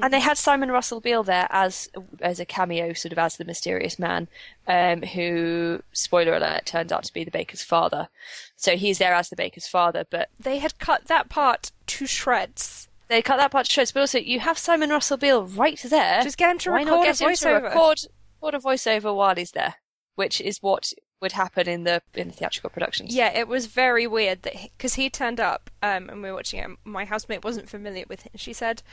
[0.02, 1.90] And they had Simon Russell Beale there as
[2.22, 4.28] as a cameo, sort of as the mysterious man,
[4.68, 8.08] um, who, spoiler alert, turned out to be the baker's father.
[8.56, 12.88] So he's there as the baker's father, but they had cut that part to shreds.
[13.10, 13.92] they cut that part to shreds.
[13.92, 16.24] But also, you have Simon Russell Beale right there.
[16.24, 18.00] Just get him to Why record not a get him to record,
[18.42, 19.76] record a voiceover while he's there?
[20.16, 23.16] Which is what would happen in the in the theatrical productions.
[23.16, 26.60] Yeah, it was very weird that because he, turned up um, and we were watching
[26.60, 26.70] it.
[26.84, 28.32] My housemate wasn't familiar with him.
[28.36, 28.84] She said,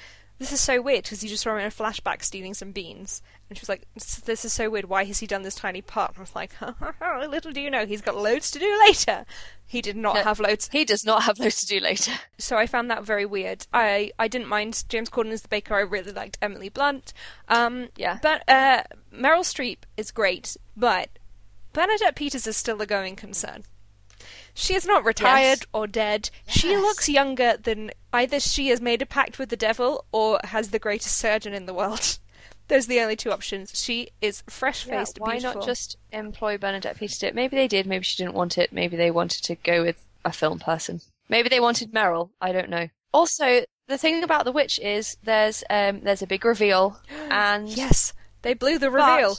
[0.40, 3.22] "This is so weird because you just saw him in a flashback stealing some beans."
[3.48, 3.86] And she was like,
[4.24, 4.86] "This is so weird.
[4.86, 6.50] Why has he done this tiny part?" And I was like,
[7.30, 9.24] "Little do you know, he's got loads to do later."
[9.66, 10.22] He did not No.
[10.24, 12.10] have loads, He does not have loads to do later.
[12.38, 13.66] so I found that very weird.
[13.72, 15.74] I I didn't mind James Corden as the baker.
[15.76, 17.12] I really liked Emily Blunt.
[17.46, 18.18] Um, Yeah.
[18.20, 18.82] but uh,
[19.14, 21.10] Meryl Streep is great, but
[21.72, 23.62] Bernadette Peters is still a going concern.
[24.54, 25.66] She is not retired Yes.
[25.72, 26.30] or dead.
[26.48, 30.70] She looks younger than either she has made a pact with the devil or has
[30.70, 32.18] the greatest surgeon in the world.
[32.68, 33.72] Those are the only two options.
[33.82, 35.60] She is fresh Yeah, faced, why beautiful.
[35.60, 37.34] not just employ Bernadette Peters to do it?
[37.34, 37.86] Maybe they did.
[37.86, 38.72] Maybe she didn't want it.
[38.72, 41.00] Maybe they wanted to go with a film person.
[41.28, 42.30] Maybe they wanted Meryl.
[42.40, 42.88] I don't know.
[43.12, 48.12] Also, the thing about the witch is there's um there's a big reveal and Yes,
[48.42, 49.38] they blew the reveal.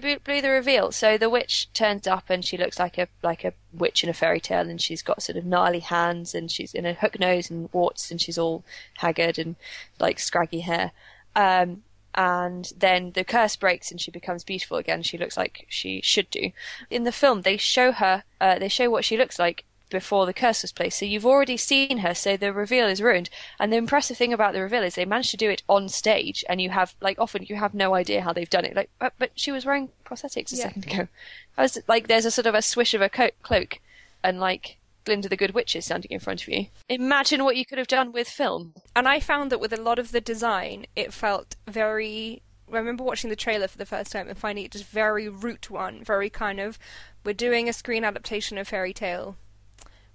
[0.00, 0.90] They blew the reveal.
[0.90, 4.14] So the witch turns up and she looks like a like a witch in a
[4.14, 7.48] fairy tale, and she's got sort of gnarly hands, and she's in a hook nose
[7.48, 8.64] and warts, and she's all
[8.98, 9.54] haggard and
[10.00, 10.90] like scraggy hair.
[11.36, 15.02] Um, and then the curse breaks and she becomes beautiful again.
[15.02, 16.50] She looks like she should do.
[16.90, 18.24] In the film, they show her.
[18.40, 20.98] Uh, they show what she looks like before the curse was placed.
[20.98, 23.30] So you've already seen her, so the reveal is ruined.
[23.58, 26.44] And the impressive thing about the reveal is they managed to do it on stage,
[26.48, 28.76] and you have like often you have no idea how they've done it.
[28.76, 30.62] Like, but, but she was wearing prosthetics a Yeah.
[30.64, 31.08] second ago.
[31.56, 33.78] I was like, there's a sort of a swish of a co- cloak,
[34.22, 34.76] and like
[35.06, 36.66] Glinda the Good Witch is standing in front of you.
[36.88, 38.74] Imagine what you could have done with film.
[38.96, 42.42] And I found that with a lot of the design, it felt very.
[42.72, 45.70] I remember watching the trailer for the first time and finding it just very root
[45.70, 46.78] one, very kind of.
[47.22, 49.36] We're doing a screen adaptation of fairy tale.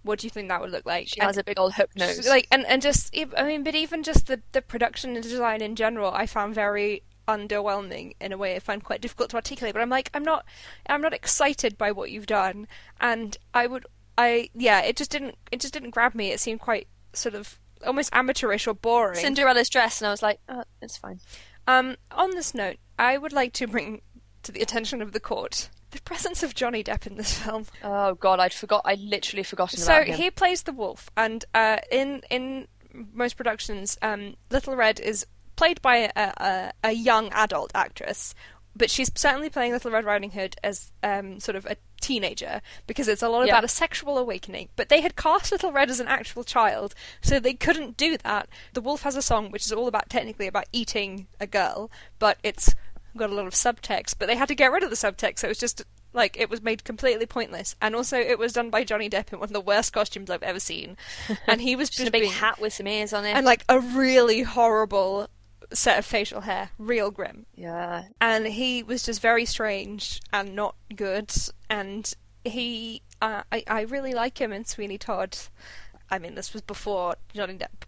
[0.10, 1.08] What do you think that would look like?
[1.08, 2.28] She And- has a big old hook nose.
[2.28, 5.76] like and and just I mean, but even just the the production and design in
[5.76, 8.56] general, I found very underwhelming in a way.
[8.56, 9.74] I find quite difficult to articulate.
[9.76, 10.45] But I'm like, I'm not,
[10.88, 12.67] I'm not excited by what you've done,
[13.00, 13.86] and I would,
[14.17, 16.32] I yeah, it just didn't, it just didn't grab me.
[16.32, 19.19] It seemed quite sort of almost amateurish or boring.
[19.19, 21.19] Cinderella's dress, and I was like, oh, it's fine.
[21.67, 24.02] Um, on this note, I would like to bring
[24.41, 27.65] to the attention of the court the presence of Johnny Depp in this film.
[27.84, 28.82] Oh god, I'd forgot.
[28.86, 30.15] I literally forgotten So about him.
[30.17, 32.67] he plays the wolf, and uh, in in
[33.13, 35.25] most productions, um, Little Red is
[35.56, 38.34] played by a, a, a young adult actress,
[38.75, 43.10] but she's certainly playing Little Red Riding Hood as um, sort of a teenager because
[43.10, 43.54] it's a lot Yeah.
[43.54, 44.69] about a sexual awakening.
[44.78, 48.47] But they had cast Little Red as an actual child, so they couldn't do that.
[48.73, 52.38] The wolf has a song which is all about technically about eating a girl, but
[52.41, 52.73] it's
[53.17, 54.15] got a lot of subtext.
[54.19, 56.50] But they had to get rid of the subtext, so it was just like it
[56.50, 57.76] was made completely pointless.
[57.82, 60.43] And also, it was done by Johnny Depp in one of the worst costumes I've
[60.43, 60.98] ever seen,
[61.48, 63.32] and he was Just a big being- hat with some ears on it.
[63.34, 65.30] and like a really horrible
[65.72, 70.74] set of facial hair, real grim yeah, and he was just very strange and not
[70.95, 71.32] good
[71.69, 75.38] and he uh, I, I really like him in Sweeney Todd
[76.10, 77.86] I mean this was before Johnny Depp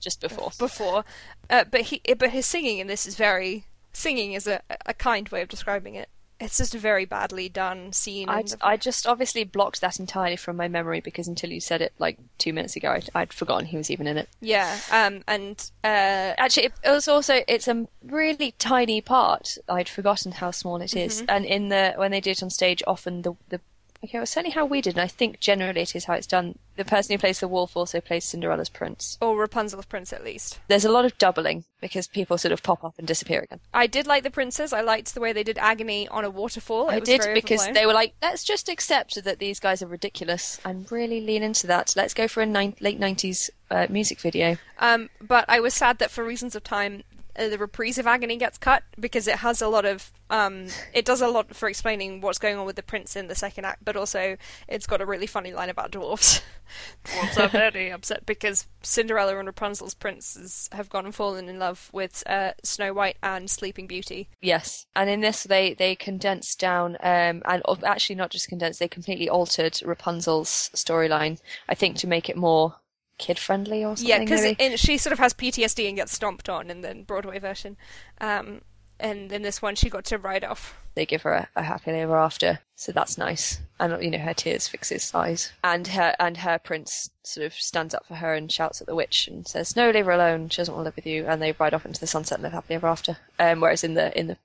[0.00, 0.50] just before.
[0.58, 1.04] before
[1.50, 3.66] uh, but he but his singing in this is very
[3.98, 6.08] singing is a, a kind way of describing it
[6.40, 8.28] it's just a very badly done scene.
[8.28, 11.82] I, the- I just obviously blocked that entirely from my memory because until you said
[11.82, 14.28] it like two minutes ago, I'd, I'd forgotten he was even in it.
[14.40, 19.58] yeah, um, and uh, Actually, it, it was also it's a really tiny part.
[19.68, 21.24] I'd forgotten how small it is.
[21.28, 23.60] and in the when they do it on stage, often the the
[24.04, 26.58] okay, well, certainly how we did, and I think generally it is how it's done.
[26.76, 29.18] The person who plays the wolf also plays Cinderella's prince.
[29.20, 30.60] or Rapunzel's prince at least.
[30.68, 33.60] There's a lot of doubling because people sort of pop up and disappear again.
[33.74, 34.72] I did like the princes.
[34.72, 36.88] I liked the way they did agony on a waterfall.
[36.88, 37.74] It I did because overblown.
[37.74, 41.66] they were like, let's just accept that these guys are ridiculous and really lean into
[41.66, 41.94] that.
[41.96, 44.56] Let's go for a nine, late 90s uh, music video.
[44.78, 47.02] Um, but I was sad that for reasons of time,
[47.38, 50.12] uh, the reprise of Agony gets cut because it has a lot of.
[50.30, 53.34] Um, it does a lot for explaining what's going on with the prince in the
[53.34, 56.42] second act, but also it's got a really funny line about dwarves.
[57.04, 61.88] dwarves are very upset because Cinderella and Rapunzel's princes have gone and fallen in love
[61.92, 64.28] with uh, Snow White and Sleeping Beauty.
[64.42, 68.88] Yes, and in this they they condensed down, um, and actually not just condensed, they
[68.88, 71.40] completely altered Rapunzel's storyline.
[71.68, 72.76] I think to make it more
[73.18, 74.08] kid friendly or something.
[74.08, 74.18] Yeah,
[74.54, 77.76] because she sort of has PTSD and gets stomped on in the Broadway version.
[78.20, 78.62] Um,
[79.00, 80.76] and in this one, she got to ride off.
[80.94, 83.60] they give her a, a happily ever after, so that's nice.
[83.78, 87.52] And you know her tears fix his eyes, and her and her prince sort of
[87.54, 90.48] stands up for her and shouts at the witch and says, "No, leave her alone.
[90.48, 92.42] She doesn't want to live with you." And they ride off into the sunset and
[92.42, 93.18] live happily ever after.
[93.38, 94.36] Um, whereas in the in the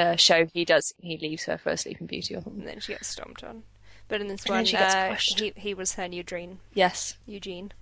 [0.00, 2.60] uh, show, he does he leaves her for a Sleeping Beauty or something.
[2.60, 3.64] and then she gets stomped on.
[4.06, 5.40] But in this And one, she gets uh, crushed.
[5.40, 7.72] he he was her new dream, Yes, Eugene.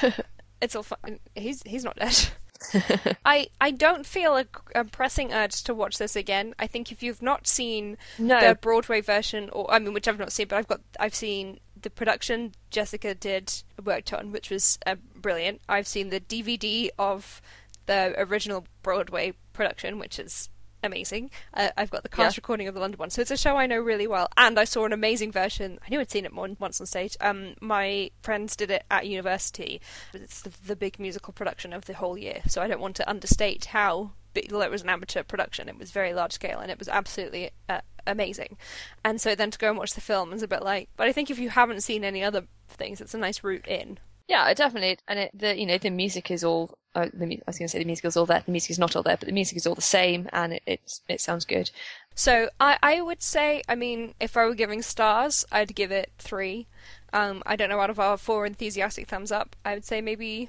[0.60, 1.20] it's all fine.
[1.34, 2.28] He's he's not dead.
[3.24, 6.54] I I don't feel a, a pressing urge to watch this again.
[6.58, 8.40] I think if you've not seen No.
[8.40, 11.58] the Broadway version, or I mean, which I've not seen, but I've got I've seen
[11.80, 13.52] the production Jessica did
[13.84, 15.60] worked on, which was uh, brilliant.
[15.68, 17.42] I've seen the DVD of
[17.86, 20.48] the original Broadway production, which is
[20.82, 21.30] amazing.
[21.54, 22.40] Uh, I've got the cast Yeah.
[22.40, 24.28] recording of the London one, so it's a show I know really well.
[24.36, 25.78] And I saw an amazing version.
[25.84, 27.16] I knew I'd seen it more, once on stage.
[27.20, 29.80] Um, my friends did it at university.
[30.14, 33.08] It's the, the big musical production of the whole year, so I don't want to
[33.08, 34.50] understate how big.
[34.50, 35.68] Well, it was an amateur production.
[35.68, 38.56] It was very large scale, and it was absolutely uh, amazing.
[39.04, 40.88] And so then to go and watch the film is a bit like.
[40.96, 43.98] But I think if you haven't seen any other things, it's a nice route in.
[44.32, 44.96] Yeah, definitely.
[45.06, 46.78] And it, the you know the music is all.
[46.94, 48.42] Uh, the I was going to say the music is all there.
[48.44, 51.00] The music is not all there, but the music is all the same, and it
[51.08, 51.70] it sounds good.
[52.14, 56.12] So I, I would say, I mean, if I were giving stars, I'd give it
[56.18, 56.66] three.
[57.12, 60.48] Um, I don't know out of our four enthusiastic thumbs up, I would say maybe,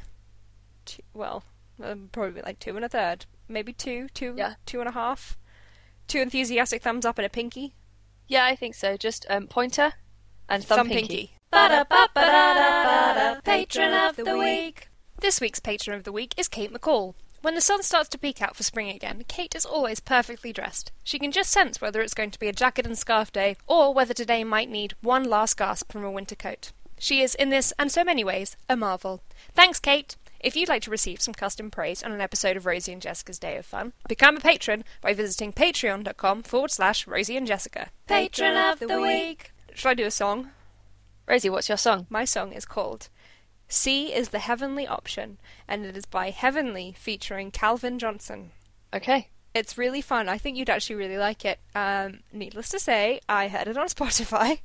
[0.85, 1.43] two, well,
[1.81, 4.55] um, probably like two and a third, maybe two, two, Yeah.
[4.65, 5.37] two and a half,
[6.07, 7.73] two enthusiastic thumbs up and a pinky.
[8.27, 8.95] Yeah, I think so.
[8.97, 9.93] Just um, pointer
[10.49, 11.07] and thumb, Thumb pinky.
[11.07, 11.32] pinky.
[13.43, 14.89] Patron of the week.
[15.19, 17.13] This week's patron of the week is Kate McCall.
[17.43, 20.91] When the sun starts to peek out for spring again, Kate is always perfectly dressed.
[21.03, 23.93] She can just sense whether it's going to be a jacket and scarf day, or
[23.93, 26.71] whether today might need one last gasp from a winter coat.
[26.97, 29.21] She is, in this and so many ways, a marvel.
[29.53, 30.15] Thanks, Kate!
[30.39, 33.37] If you'd like to receive some custom praise on an episode of Rosie and Jessica's
[33.39, 37.89] Day of Fun, become a patron by visiting patreon.com forward slash Rosie and Jessica.
[38.07, 39.51] Patron of the week!
[39.75, 40.49] Should I do a song?
[41.27, 42.05] Rosie, what's your song?
[42.09, 43.09] My song is called
[43.69, 48.51] C is the Heavenly Option, and it is by Heavenly featuring Calvin Johnson.
[48.93, 49.29] Okay.
[49.53, 50.27] It's really fun.
[50.27, 51.59] I think you'd actually really like it.
[51.75, 54.59] Um, needless to say, I heard it on Spotify,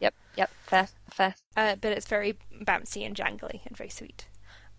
[0.00, 0.14] Yep.
[0.36, 0.50] Yep.
[0.66, 0.88] Fair.
[1.10, 1.34] Fair.
[1.56, 4.26] uh, but it's very bouncy and jangly and very sweet.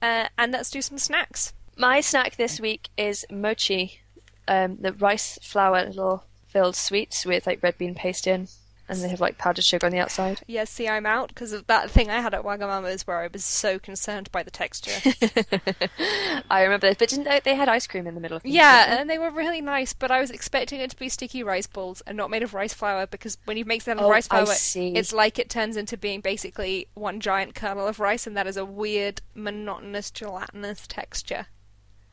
[0.02, 1.54] Uh, and let's do some snacks.
[1.78, 4.02] My snack this week is mochi,
[4.48, 8.48] um, the rice flour little filled sweets with like red bean paste in,
[8.88, 10.42] and they have like powdered sugar on the outside.
[10.48, 13.44] Yes, see, I'm out because of that thing I had at Wagamama's where I was
[13.44, 14.92] so concerned by the texture.
[16.50, 18.52] I remember this, but didn't they, they had ice cream in the middle of them?
[18.52, 21.68] Yeah, and they were really nice, but I was expecting it to be sticky rice
[21.68, 24.28] balls and not made of rice flour because when you make that of Oh, rice
[24.28, 24.46] flour,
[24.76, 28.58] it's like it turns into being basically one giant kernel of rice, and that is
[28.58, 31.48] a weird, monotonous, gelatinous texture.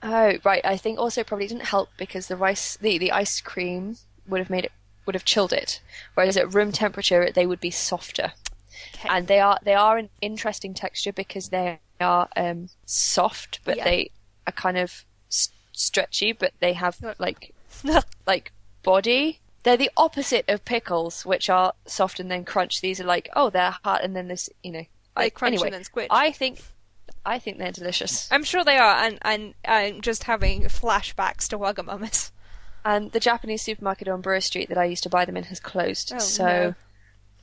[0.03, 0.65] Oh, right.
[0.65, 4.51] I think also probably didn't help because the rice, the, the ice cream would have
[4.51, 4.73] made it,
[5.07, 5.81] would have chilled it,
[6.15, 8.33] whereas at room temperature they would be softer.
[8.95, 9.09] Okay.
[9.09, 13.85] And they are they are an interesting texture because they are um, soft, but Yeah.
[13.85, 14.11] they
[14.47, 17.55] are kind of s- stretchy, but they have like
[18.27, 19.41] like body.
[19.65, 22.81] They're the opposite of pickles, which are soft and then crunch.
[22.81, 24.85] These are like, oh, they're hard, and then this, you know.
[25.17, 26.09] They I, crunch anyway, and then squidge.
[26.11, 26.61] I think,
[27.25, 28.29] I think they're delicious.
[28.33, 32.33] I'm sure they are, and, and I'm just having flashbacks to Wagamama's.
[32.85, 35.61] And the Japanese supermarket on Brewer Street that I used to buy them in has
[35.61, 36.12] closed.
[36.14, 36.75] Oh, so no.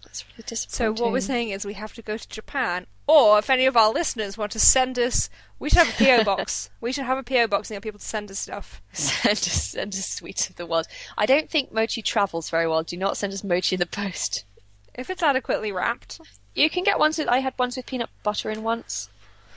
[0.03, 0.97] That's really disappointing.
[0.97, 3.77] So what we're saying is we have to go to Japan, or if any of
[3.77, 6.69] our listeners want to send us, we should have a PO box.
[6.81, 8.81] We should have a PO box and get people to send us stuff.
[8.93, 10.87] send us send us sweets of the world.
[11.17, 12.83] I don't think mochi travels very well.
[12.83, 14.45] Do not send us mochi in the post.
[14.93, 16.19] If it's adequately wrapped.
[16.55, 17.27] You can get ones with.
[17.27, 19.09] I had ones with peanut butter in once.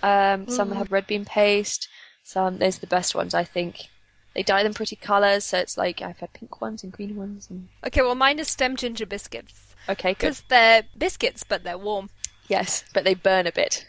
[0.03, 1.89] Um, some have red bean paste.
[2.25, 3.89] Some those are the best ones, I think.
[4.35, 7.49] They dye them pretty colours, so it's like I've had pink ones and green ones.
[7.51, 10.19] And Okay, well mine is stem ginger biscuits okay, good.
[10.19, 12.09] because they're biscuits but they're warm.
[12.49, 13.87] Yes, but they burn a bit.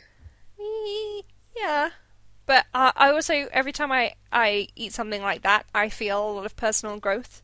[1.56, 1.90] Yeah.
[2.46, 6.34] But uh, I also every time I I eat something like that, I feel a
[6.34, 7.42] lot of personal growth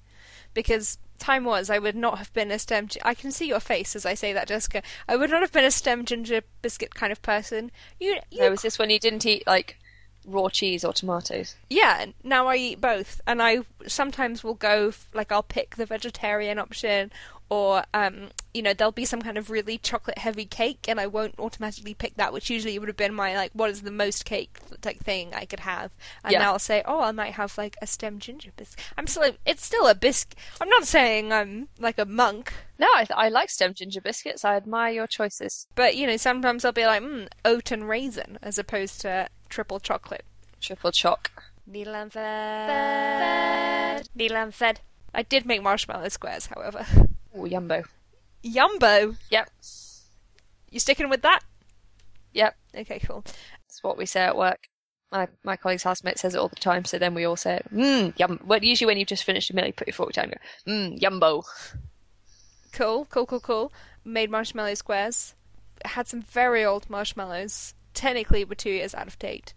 [0.54, 2.90] because time was I would not have been a stem.
[3.04, 4.82] I can see your face as I say that, Jessica.
[5.08, 7.72] I would not have been a stem ginger biscuit kind of person.
[8.00, 9.79] You, you No, was this when you didn't eat like
[10.30, 11.56] raw cheese or tomatoes?
[11.70, 16.60] Yeah, now I eat both, and I sometimes will go like I'll pick the vegetarian
[16.60, 17.12] option,
[17.50, 21.08] or um, you know, there'll be some kind of really chocolate heavy cake, and I
[21.08, 24.26] won't automatically pick that, which usually would have been my like, what is the most
[24.26, 25.92] cake like thing I could have,
[26.24, 26.40] and Yeah.
[26.40, 28.84] now I'll say, oh, I might have like a stem ginger biscuit.
[28.98, 30.38] I'm still, it's still a biscuit.
[30.62, 34.46] I'm not saying I'm like a monk, No, I, th- I like stem ginger biscuits.
[34.46, 35.68] I admire your choices.
[35.76, 39.80] but you know, sometimes I'll be like, mm, oat and raisin, as opposed to triple
[39.80, 40.26] chocolate.
[40.62, 41.32] Triple choc.
[41.68, 44.08] Needle and thread.
[44.16, 44.80] Needle and thread.
[45.14, 46.86] I did make marshmallow squares, however.
[47.36, 47.86] Ooh, yumbo.
[48.44, 49.18] Yumbo!
[49.30, 49.50] Yep,
[50.72, 51.42] You sticking with that?
[52.34, 52.56] yep.
[52.76, 53.24] Okay, cool.
[53.26, 54.68] That's what we say at work.
[55.12, 57.66] My my colleague's housemate says it all the time, so then we all say it.
[57.74, 58.40] Mmm, yum.
[58.46, 60.72] Well, usually when you've just finished a meal, you put your fork down and go,
[60.72, 61.44] mmm, yumbo.
[62.72, 63.74] Cool, cool, cool, cool.
[64.06, 65.34] Made marshmallow squares.
[65.84, 67.74] Had some very old marshmallows.
[68.00, 69.54] Technically, were two years out of date.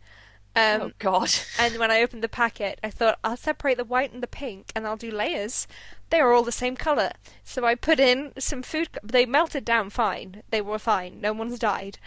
[0.56, 1.30] Um, oh, God.
[1.60, 4.72] And when I opened the packet, I thought I'll separate the white and the pink,
[4.74, 5.68] and I'll do layers.
[6.10, 7.12] They are all the same color,
[7.44, 8.88] so I put in some food.
[9.00, 10.42] They melted down fine.
[10.50, 11.20] They were fine.
[11.20, 11.98] No one's died.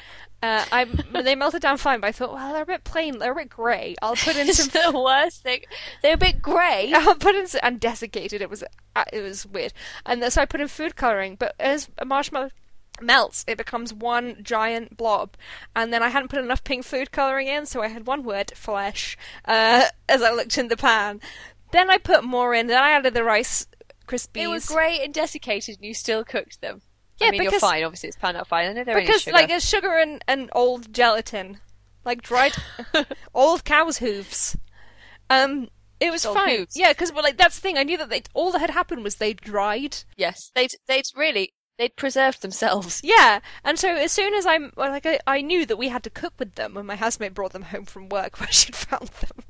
[0.43, 0.83] Uh, I
[1.23, 3.17] they melted down fine, but I thought, well, they're a bit plain.
[3.17, 3.95] They're a bit grey.
[4.01, 4.67] I'll put in some.
[4.67, 5.61] the worst thing.
[6.01, 6.91] They're a bit grey.
[6.95, 8.41] I'll put in some, and desiccated.
[8.41, 8.63] It was
[8.95, 9.73] uh, it was weird,
[10.05, 11.35] and so I put in food coloring.
[11.39, 12.51] But as marshmallow
[13.01, 15.35] melts, it becomes one giant blob.
[15.75, 18.51] And then I hadn't put enough pink food coloring in, so I had one word,
[18.55, 21.19] flesh, uh, as I looked in the pan.
[21.71, 23.67] Then I put more in, then I added the Rice
[24.07, 24.43] Krispies.
[24.43, 26.81] It was grey and desiccated, and you still cooked them.
[27.17, 27.83] Yeah, I mean, because- you're fine.
[27.83, 28.69] Obviously, it's panned out fine.
[28.69, 29.35] I know they're Because, sugar.
[29.35, 31.59] like, it's sugar and, and old gelatin.
[32.03, 32.53] Like, dried
[33.33, 34.55] old cow's hooves.
[35.29, 36.57] Um, it was Old fine.
[36.59, 36.77] hooves.
[36.77, 37.77] Yeah, because, well, like, that's the thing.
[37.77, 39.97] I knew that they, all that had happened was they dried.
[40.17, 43.01] yes, they'd they'd really they'd preserved themselves.
[43.15, 46.03] Yeah, and so as soon as I'm well, like I, I knew that we had
[46.03, 49.09] to cook with them when my housemate brought them home from work where she'd found
[49.09, 49.43] them,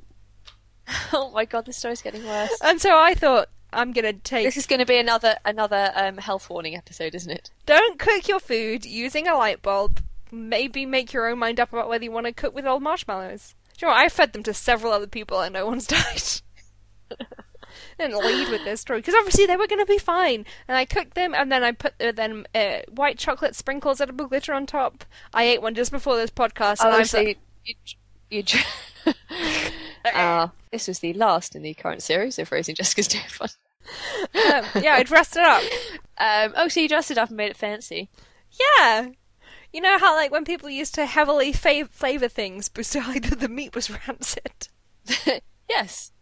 [1.12, 2.56] oh my God, this story's getting worse.
[2.62, 4.46] and so I thought I'm gonna take.
[4.46, 7.50] This is going to be another another um, health warning episode, isn't it?
[7.66, 10.00] Don't cook your food using a light bulb.
[10.30, 13.54] Maybe make your own mind up about whether you want to cook with old marshmallows.
[13.76, 14.04] Do you know what?
[14.04, 16.22] I fed them to several other people and no one's died.
[17.98, 20.44] Didn't lead with this story because obviously they were going to be fine.
[20.68, 24.26] And I cooked them, and then I put uh, then uh, white chocolate sprinkles, edible
[24.26, 25.04] glitter on top.
[25.32, 27.74] I ate one just before this podcast, and I was like, you,
[28.30, 28.60] you, you
[30.04, 33.48] uh, this was the last in the current series of Raising Jessica's Fun.
[34.34, 35.62] um, yeah, I dressed it up.
[36.18, 38.08] Um, oh, so you dressed it up and made it fancy.
[38.58, 39.08] Yeah.
[39.70, 43.38] You know how, like, when people used to heavily fa- flavour things, but still, like,
[43.38, 44.68] the meat was rancid?
[45.68, 46.12] yes,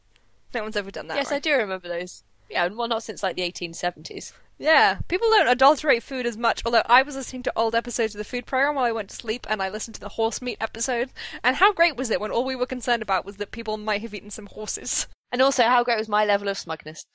[0.55, 1.17] No one's ever done that.
[1.17, 2.23] yes, I do remember those.
[2.49, 4.33] Yeah, well, not since like the 1870s.
[4.59, 4.99] Yeah.
[5.09, 8.25] People don't adulterate food as much, although I was listening to old episodes of the
[8.25, 11.11] food program while I went to sleep, and I listened to the horse meat episode.
[11.43, 14.03] And how great was it when all we were concerned about was that people might
[14.03, 15.09] have eaten some horses?
[15.33, 17.07] And also, how great was my level of smugness?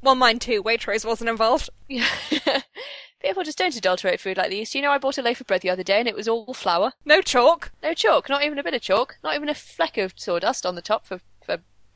[0.00, 0.62] Well, mine too.
[0.62, 1.68] Waitrose wasn't involved.
[1.88, 2.06] Yeah.
[3.20, 4.74] People just don't adulterate food like these.
[4.76, 6.54] You know, I bought a loaf of bread the other day and it was all
[6.54, 6.92] flour.
[7.04, 7.72] No chalk.
[7.82, 10.76] No chalk, not even a bit of chalk, not even a fleck of sawdust on
[10.76, 11.20] the top for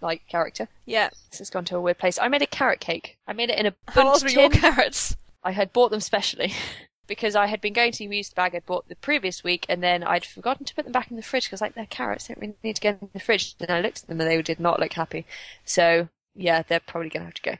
[0.02, 0.68] like, character.
[0.84, 1.10] Yeah.
[1.30, 2.18] This has gone to a weird place.
[2.18, 3.16] I made a carrot cake.
[3.26, 5.16] I made it in a How bunch old were your carrots?
[5.44, 6.52] I had bought them specially
[7.06, 9.82] because I had been going to use the bag I'd bought the previous week and
[9.82, 12.34] then I'd forgotten to put them back in the fridge because like they're carrots, they
[12.34, 13.54] don't really need to get in the fridge.
[13.60, 15.26] And I looked at them and they did not look happy.
[15.64, 17.56] So yeah, they're probably going to have to go.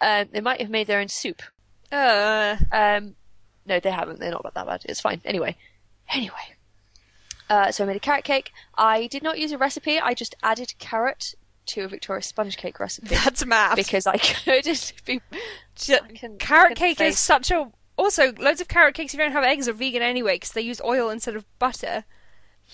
[0.00, 1.42] Um, they might have made their own soup.
[1.92, 2.56] Uh.
[2.72, 3.14] Um,
[3.66, 4.20] no, they haven't.
[4.20, 4.82] They're not that bad.
[4.84, 5.20] It's fine.
[5.24, 5.56] Anyway,
[6.12, 6.54] anyway.
[7.48, 8.52] Uh, so I made a carrot cake.
[8.76, 10.00] I did not use a recipe.
[10.00, 11.34] I just added carrot
[11.66, 13.76] to a Victoria sponge cake recipe That's mad.
[13.76, 15.20] because I couldn't be.
[15.74, 17.70] Ju- fucking- carrot fucking cake is such a.
[17.96, 20.60] Also, loads of carrot cakes, if you don't have eggs, are vegan anyway because they
[20.60, 22.04] use oil instead of butter.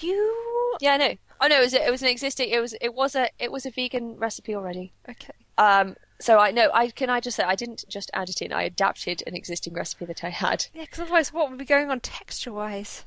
[0.00, 0.76] You.
[0.80, 1.14] Yeah, I know.
[1.40, 2.48] Oh no, it was it was an existing.
[2.50, 4.92] It was it was a it was a vegan recipe already.
[5.08, 5.32] Okay.
[5.58, 8.52] Um, So I know I can I just say I didn't just add it in.
[8.52, 10.66] I adapted an existing recipe that I had.
[10.72, 13.04] Yeah, because otherwise, what would be going on texture-wise?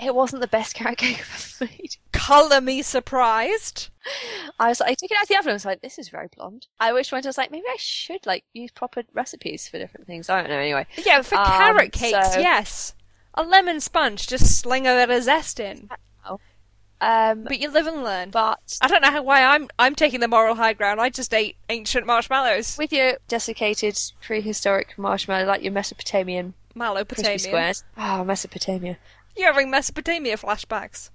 [0.00, 1.96] It wasn't the best carrot cake I've ever made.
[2.12, 3.88] Colour me surprised.
[4.58, 5.50] I was like, I took it out of the oven.
[5.50, 6.66] I was like, this is very blonde.
[6.78, 10.06] I wish point I was like, maybe I should like use proper recipes for different
[10.06, 10.28] things.
[10.30, 10.56] I don't know.
[10.58, 12.94] Anyway, Yeah, for Um, carrot cakes, so- yes.
[13.34, 15.88] A lemon sponge, just sling a bit of zest in.
[17.00, 18.30] um, But you live and learn.
[18.30, 21.00] but I don't know how, why I'm I'm taking the moral high ground.
[21.00, 22.76] I just ate ancient marshmallows.
[22.78, 27.40] with your desiccated prehistoric marshmallow, like your Mesopotamian Malopotamian.
[27.40, 27.84] squares.
[27.96, 28.98] Oh, Mesopotamia.
[29.38, 31.10] You're having Mesopotamia flashbacks.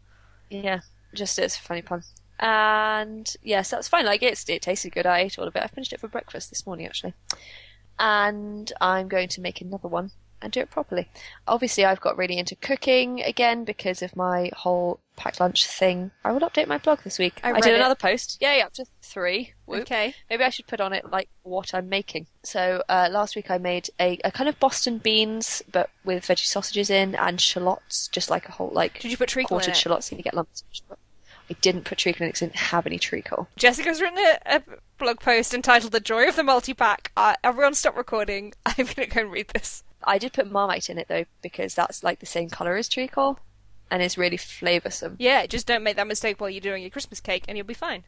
[0.49, 0.79] Yeah,
[1.13, 2.03] just it's a funny pun.
[2.39, 4.05] And yes, that's fine.
[4.05, 5.05] Like it's it tasted good.
[5.05, 5.61] I ate all of it.
[5.61, 7.13] I finished it for breakfast this morning actually.
[7.99, 10.11] And I'm going to make another one
[10.43, 11.09] and do it properly.
[11.47, 16.11] Obviously, I've got really into cooking again because of my whole packed lunch thing.
[16.25, 17.39] I will update my blog this week.
[17.43, 17.75] I I, did it.
[17.75, 18.39] another post.
[18.41, 19.53] Yay, up to three.
[19.65, 19.81] Whoop.
[19.81, 20.15] Okay.
[20.29, 22.27] Maybe I should put on it like what I'm making.
[22.43, 26.45] So uh, last week I made a, a kind of Boston beans, but with veggie
[26.45, 29.75] sausages in and shallots, just like a whole like Did you put treacle in quartered
[29.75, 29.77] it?
[29.77, 30.63] shallots and you get lumps.
[31.49, 33.49] I didn't put treacle in it 'cause I didn't have any treacle.
[33.57, 34.63] Jessica's written a, a
[34.97, 38.53] blog post entitled "The Joy of the Multi-Pack." Uh, everyone, stop recording.
[38.65, 39.83] I'm gonna go and read this.
[40.05, 43.39] I did put marmite in it though because that's like the same colour as treacle
[43.91, 45.15] and it's really flavoursome.
[45.19, 47.73] Yeah, just don't make that mistake while you're doing your Christmas cake, and you'll be
[47.75, 48.05] fine.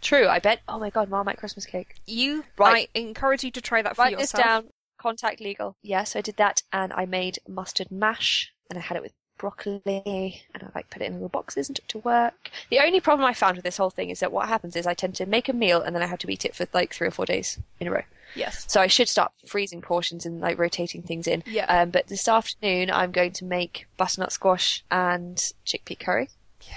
[0.00, 0.60] True, I bet.
[0.68, 1.96] Oh my god, marmite Christmas cake.
[2.06, 2.88] You, Right.
[2.94, 4.44] I encourage you to try that for Write this yourself.
[4.44, 4.70] down.
[4.96, 5.74] Contact legal.
[5.82, 10.42] Yes, I did that and I made mustard mash and I had it with broccoli
[10.54, 12.50] and I like put it in little boxes and took to work.
[12.70, 14.94] The only problem I found with this whole thing is that what happens is I
[14.94, 17.08] tend to make a meal and then I have to eat it for like three
[17.08, 18.02] or four days in a row.
[18.34, 18.64] Yes.
[18.68, 21.42] So I should start freezing portions and like rotating things in.
[21.46, 21.64] Yeah.
[21.66, 26.28] Um, but this afternoon I'm going to make butternut squash and chickpea curry.
[26.62, 26.74] Yeah.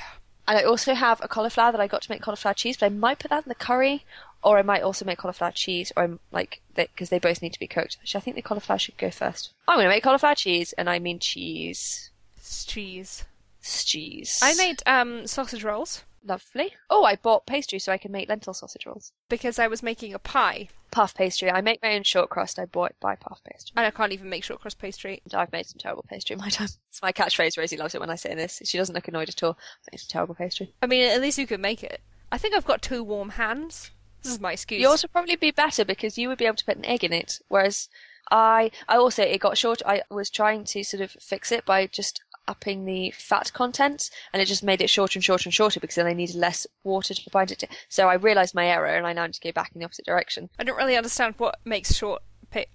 [0.47, 2.89] And I also have a cauliflower that I got to make cauliflower cheese, but I
[2.89, 4.05] might put that in the curry,
[4.43, 7.59] or I might also make cauliflower cheese, or I'm like because they both need to
[7.59, 7.97] be cooked.
[8.01, 9.51] Actually, I think the cauliflower should go first.
[9.67, 13.23] I'm going to make cauliflower cheese, and I mean cheese, It's cheese.
[13.61, 14.39] cheese.
[14.41, 16.73] I made um sausage rolls lovely.
[16.89, 19.11] Oh, I bought pastry so I can make lentil sausage rolls.
[19.29, 21.49] because I was making a pie, Puff pastry.
[21.49, 22.59] I make my own short crust.
[22.59, 23.71] I bought it by puff pastry.
[23.77, 25.21] and I can't even make short crust pastry.
[25.23, 26.67] And I've made some terrible pastry in my time.
[26.89, 27.57] It's my catchphrase.
[27.57, 28.61] Rosie loves it when I say this.
[28.65, 29.51] She doesn't look annoyed at all.
[29.53, 30.73] I made some terrible pastry.
[30.81, 32.01] I mean, at least you could make it.
[32.29, 33.91] I think I've got two warm hands.
[34.21, 34.81] This is my excuse.
[34.81, 37.13] Yours would probably be better because you would be able to put an egg in
[37.13, 37.87] it, whereas
[38.29, 39.81] I, I also it got short.
[39.85, 44.41] I was trying to sort of fix it by just upping the fat content, and
[44.41, 47.13] it just made it shorter and shorter and shorter because then I needed less water
[47.13, 47.67] to bind it to.
[47.89, 50.05] So I realised my error, and I now need to go back in the opposite
[50.05, 50.49] direction.
[50.59, 52.21] I don't really understand what makes short.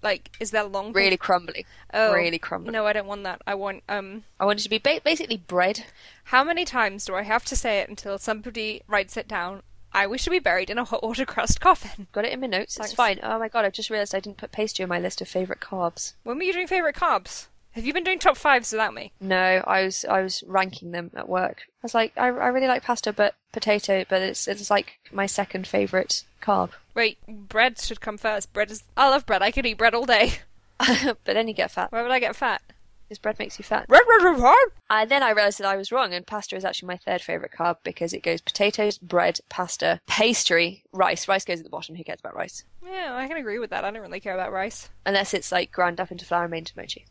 [0.01, 0.91] Like, is there long?
[0.91, 1.63] Really crumbly,
[1.93, 2.71] Oh, really crumbly.
[2.71, 3.43] No, I don't want that.
[3.45, 4.23] I want um.
[4.39, 5.85] I want it to be ba- basically bread.
[6.23, 9.61] How many times do I have to say it until somebody writes it down?
[9.93, 12.07] I wish to be buried in a hot water crust coffin.
[12.11, 12.75] Got it in my notes.
[12.75, 12.91] Thanks.
[12.91, 13.19] It's fine.
[13.21, 13.65] Oh my god!
[13.65, 16.13] I've just realised I didn't put pastry on my list of favourite carbs.
[16.23, 17.45] When were you doing favourite carbs?
[17.77, 19.11] Have you been doing top fives without me?
[19.21, 21.61] No, I was I was ranking them at work.
[21.67, 25.27] I was like, I, I really like pasta, but potato, but it's it's like my
[25.27, 26.71] second favorite carb.
[26.95, 28.51] Wait, bread should come first.
[28.51, 28.83] Bread is.
[28.97, 29.43] I love bread.
[29.43, 30.39] I could eat bread all day.
[30.79, 32.61] but then you get fat Why would I get fat?
[33.07, 33.87] because bread makes you fat.
[33.87, 34.67] Bread, bread, bread, bread.
[34.89, 37.51] And then I realised that I was wrong, and pasta is actually my third favorite
[37.55, 41.27] carb because it goes potatoes, bread, pasta, pastry, rice.
[41.27, 41.95] Rice goes at the bottom.
[41.95, 42.63] Who cares about rice?
[42.83, 43.85] Yeah, I can agree with that.
[43.85, 44.89] I don't really care about rice.
[45.05, 47.05] Unless it's like ground up into flour and made into mochi.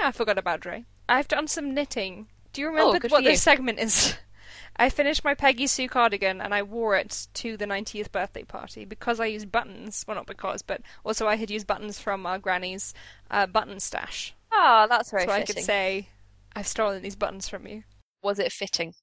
[0.00, 0.84] Yeah, I forgot about Dre.
[1.08, 2.28] I've done some knitting.
[2.52, 3.30] Do you remember Oh, what you.
[3.30, 4.16] this segment is?
[4.76, 8.84] I finished my Peggy Sue cardigan and I wore it to the 90th birthday party
[8.84, 10.04] because I used buttons.
[10.06, 12.94] Well, not because, but also I had used buttons from our granny's
[13.30, 14.34] uh, button stash.
[14.52, 16.08] Ah, that's very so I could say,
[16.54, 17.82] I've stolen these buttons from you.
[18.22, 18.94] Was it fitting?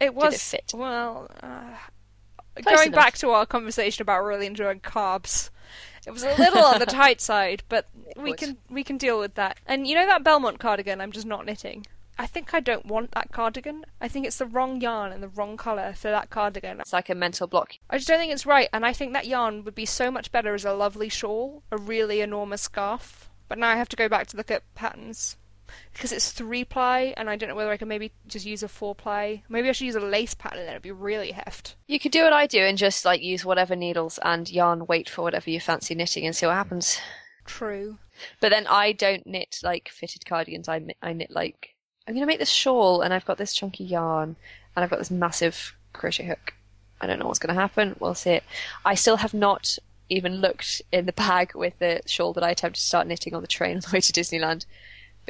[0.00, 0.34] It was.
[0.34, 0.72] it fit?
[0.74, 1.76] Well, uh,
[2.64, 2.94] going enough.
[3.00, 5.50] back to our conversation about really enjoying carbs,
[6.06, 9.34] it was a little on the tight side, but we can we can deal with
[9.34, 9.58] that.
[9.66, 11.86] And you know that Belmont cardigan I'm just not knitting.
[12.18, 13.86] I think I don't want that cardigan.
[13.98, 16.78] I think it's the wrong yarn and the wrong colour for that cardigan.
[16.78, 17.78] It's like a mental block.
[17.88, 20.30] I just don't think it's right, and I think that yarn would be so much
[20.30, 23.30] better as a lovely shawl, a really enormous scarf.
[23.48, 25.38] But now I have to go back to look at patterns.
[25.92, 28.68] Because it's three ply, and I don't know whether I can maybe just use a
[28.68, 29.42] four ply.
[29.48, 31.76] Maybe I should use a lace pattern, then it'd be really heft.
[31.86, 35.08] You could do what I do and just like use whatever needles and yarn weight
[35.08, 36.98] for whatever you fancy knitting and see what happens.
[37.44, 37.98] True.
[38.40, 40.68] But then I don't knit like fitted cardigans.
[40.68, 41.74] I I knit like
[42.06, 44.36] I'm gonna make this shawl and I've got this chunky yarn
[44.74, 46.54] and I've got this massive crochet hook.
[47.00, 47.96] I don't know what's gonna happen.
[47.98, 48.44] We'll see it.
[48.84, 52.80] I still have not even looked in the bag with the shawl that I attempted
[52.80, 54.66] to start knitting on the train on the way to Disneyland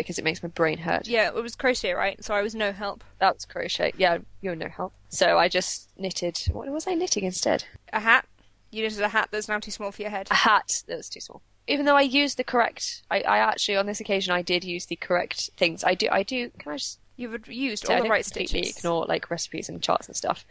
[0.00, 1.06] because it makes my brain hurt.
[1.06, 2.22] Yeah, it was crochet, right?
[2.24, 3.04] So I was no help.
[3.18, 3.92] That was crochet.
[3.96, 4.92] Yeah, you're no help.
[5.08, 6.38] So I just knitted.
[6.52, 7.64] What was I knitting instead?
[7.92, 8.26] A hat?
[8.70, 10.28] You knitted a hat that's now too small for your head.
[10.30, 11.42] A hat that was too small.
[11.66, 14.86] Even though I used the correct, I, I actually on this occasion I did use
[14.86, 15.84] the correct things.
[15.84, 16.50] I do, I do.
[16.58, 18.78] Can I just You've used say I all the right completely stitches.
[18.78, 20.46] ignore like recipes and charts and stuff.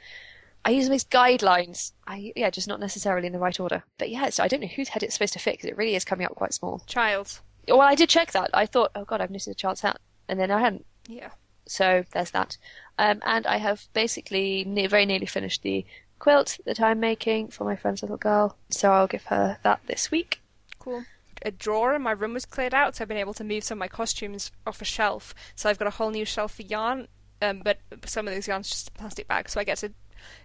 [0.64, 1.94] I use them as guidelines.
[2.06, 3.84] I yeah, just not necessarily in the right order.
[3.98, 5.96] But yeah, so I don't know whose head it's supposed to fit because it really
[5.96, 6.84] is coming up quite small.
[6.86, 7.40] Child.
[7.68, 8.50] Well, I did check that.
[8.54, 10.86] I thought, oh god, I've knitted a child's hat, and then I hadn't.
[11.08, 11.30] Yeah.
[11.66, 12.58] So there's that.
[12.98, 15.86] Um, and I have basically ne- very nearly finished the
[16.18, 18.58] quilt that I'm making for my friend's little girl.
[18.70, 20.42] So I'll give her that this week.
[20.80, 21.06] Cool.
[21.44, 23.78] A drawer in my room was cleared out, so I've been able to move some
[23.78, 25.34] of my costumes off a shelf.
[25.56, 27.08] So I've got a whole new shelf for yarn,
[27.42, 29.94] um, but some of those yarn's just plastic bag, so I get to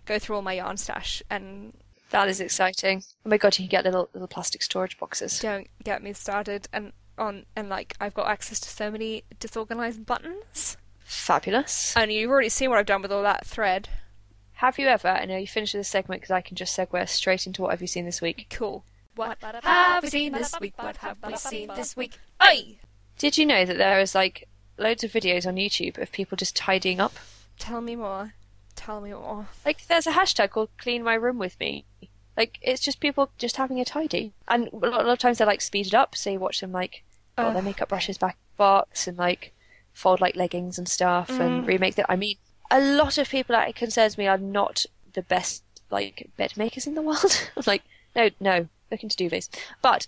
[0.05, 1.73] go through all my yarn stash and
[2.11, 3.03] That is exciting.
[3.27, 5.41] Oh my god, you can get little little plastic storage boxes.
[5.41, 6.69] don't get me started.
[6.73, 10.77] And on and like I've got access to so many disorganized buttons.
[11.05, 11.95] Fabulous.
[11.97, 13.89] And you've already seen what I've done with all that thread.
[14.55, 15.09] Have you ever?
[15.09, 17.81] I know you finished this segment because I can just segue straight into what have
[17.81, 18.47] you seen this week.
[18.51, 18.85] Cool.
[19.15, 20.75] What have we seen this week?
[20.77, 22.19] What have we seen this week?
[22.43, 22.77] Oi!
[23.19, 26.57] Did you know that there is like loads of videos on YouTube of people just
[26.57, 27.15] tidying up?
[27.59, 28.35] Tell me more.
[28.75, 29.47] Tell me more.
[29.65, 31.85] Like there's a hashtag called "Clean My Room with Me."
[32.37, 35.39] Like it's just people just having a tidy, and a lot, a lot of times
[35.39, 37.04] they're like speeded up, so you watch them like
[37.37, 39.53] put their makeup brushes back in the box and like
[39.93, 42.07] fold like leggings and stuff and remake that.
[42.09, 42.37] I mean,
[42.71, 46.87] a lot of people that it concerns me are not the best like bed makers
[46.87, 47.51] in the world.
[47.67, 47.83] like
[48.15, 49.49] no, no, look into duvets,
[49.83, 50.07] but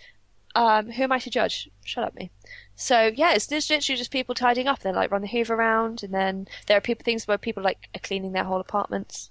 [0.54, 1.68] um, who am I to judge?
[1.84, 2.30] Shut up, me.
[2.74, 4.80] So yeah, it's literally just people tidying up.
[4.80, 7.88] They like run the Hoover around, and then there are people things where people like
[7.94, 9.30] are cleaning their whole apartments.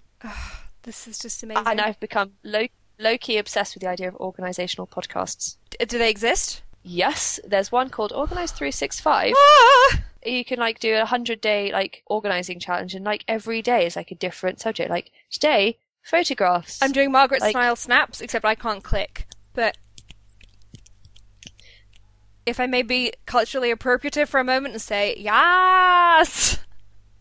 [0.84, 1.64] This is just amazing.
[1.66, 2.68] And I've become low
[3.00, 5.58] low key obsessed with the idea of organizational podcasts.
[5.80, 6.62] Do they exist?
[6.88, 9.34] Yes, there's one called Organize Three Six Five.
[9.36, 10.04] Ah!
[10.24, 13.96] You can like do a hundred day like organizing challenge, and like every day is
[13.96, 14.92] like a different subject.
[14.92, 16.80] Like today, photographs.
[16.84, 19.28] I'm doing Margaret Like- style snaps, except I can't click.
[19.54, 19.78] But
[22.46, 26.60] if I may be culturally appropriative for a moment and say yes.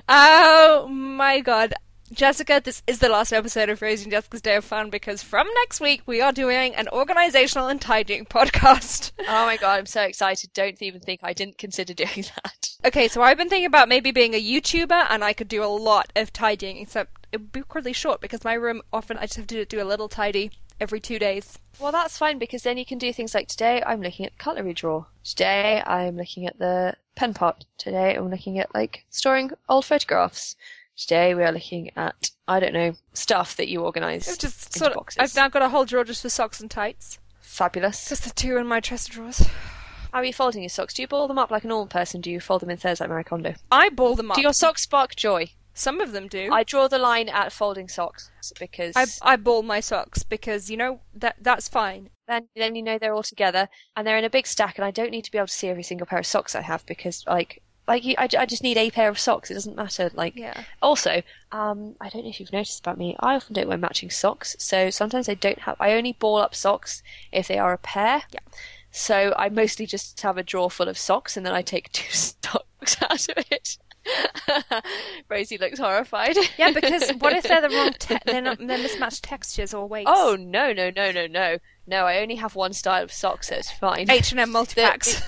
[0.09, 1.74] oh my god.
[2.11, 5.47] Jessica, this is the last episode of Rosie and Jessica's Day of Fun because from
[5.57, 9.13] next week we are doing an organizational and tidying podcast.
[9.29, 10.55] oh my god, I'm so excited!
[10.55, 12.71] Don't even think I didn't consider doing that.
[12.85, 15.67] Okay, so I've been thinking about maybe being a YouTuber and I could do a
[15.67, 19.37] lot of tidying, except it would be really short because my room often I just
[19.37, 20.51] have to do a little tidy
[20.81, 21.59] every two days.
[21.79, 24.43] Well, that's fine because then you can do things like today I'm looking at the
[24.43, 25.07] cutlery drawer.
[25.25, 27.67] Today I'm looking at the pen pot.
[27.77, 30.57] Today I'm looking at like storing old photographs.
[30.99, 34.28] Today we are looking at I don't know stuff that you organise.
[34.28, 35.18] I've just sort of, boxes.
[35.20, 37.20] I've now got a whole drawer just for socks and tights.
[37.40, 38.09] Fabulous.
[38.09, 39.38] Just the two in my chest of drawers.
[40.12, 40.94] How are you folding your socks?
[40.94, 42.20] Do you ball them up like a normal person?
[42.20, 43.55] Do you fold them in thirds like Marie Kondo?
[43.70, 44.36] I ball them up.
[44.36, 45.51] Do your socks spark joy?
[45.72, 46.49] Some of them do.
[46.53, 50.76] I draw the line at folding socks because I, I ball my socks because you
[50.76, 52.11] know that that's fine.
[52.26, 54.90] then then you know they're all together and they're in a big stack and I
[54.90, 57.22] don't need to be able to see every single pair of socks I have because
[57.28, 59.51] like like you, I, I just need a pair of socks.
[59.51, 60.11] It doesn't matter.
[60.14, 60.62] Like Yeah.
[60.80, 63.16] also, um, I don't know if you've noticed about me.
[63.18, 65.76] I often don't wear matching socks, so sometimes I don't have.
[65.80, 68.22] I only ball up socks if they are a pair.
[68.30, 68.41] Yeah.
[68.91, 72.11] So I mostly just have a drawer full of socks and then I take two
[72.12, 73.78] socks out of it.
[75.28, 76.36] Rosie looks horrified.
[76.57, 77.93] Yeah, because what if they're the wrong?
[77.99, 78.59] Te- they're not.
[78.59, 80.11] They're mismatched textures or weights.
[80.12, 82.05] Oh no no no no no no!
[82.07, 84.11] I only have one style of socks, so it's fine.
[84.11, 85.20] H and M multi packs.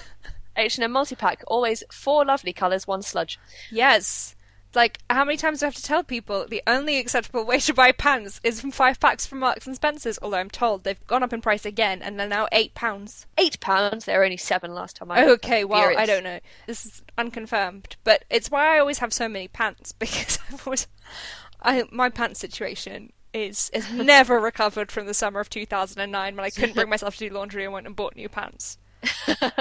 [0.56, 3.38] H and M multi pack, always four lovely colours, one sludge.
[3.70, 4.34] Yes.
[4.72, 7.74] Like, how many times do I have to tell people the only acceptable way to
[7.74, 10.18] buy pants is from five packs from Marks and Spencers?
[10.22, 13.26] Although I'm told they've gone up in price again and they're now eight pounds.
[13.36, 14.04] Eight pounds.
[14.04, 15.24] They were only seven last time I.
[15.24, 16.00] Okay, well, Furious.
[16.00, 16.38] I don't know.
[16.68, 20.86] This is unconfirmed, but it's why I always have so many pants because I've always,
[21.60, 26.50] I my pants situation is is never recovered from the summer of 2009 when I
[26.50, 28.78] couldn't bring myself to do laundry and went and bought new pants.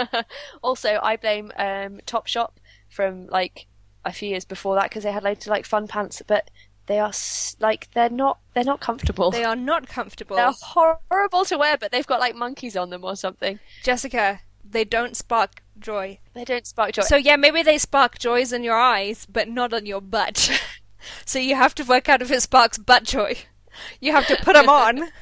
[0.61, 2.51] also, I blame um, Topshop
[2.89, 3.67] from like
[4.05, 6.49] a few years before that because they had loads of like fun pants, but
[6.87, 7.13] they are
[7.59, 9.31] like they're not they're not comfortable.
[9.31, 10.35] They are not comfortable.
[10.35, 13.59] They're horrible to wear, but they've got like monkeys on them or something.
[13.83, 16.19] Jessica, they don't spark joy.
[16.33, 17.03] They don't spark joy.
[17.03, 20.59] So yeah, maybe they spark joys in your eyes, but not on your butt.
[21.25, 23.35] so you have to work out if it sparks butt joy.
[24.01, 25.09] You have to put them on.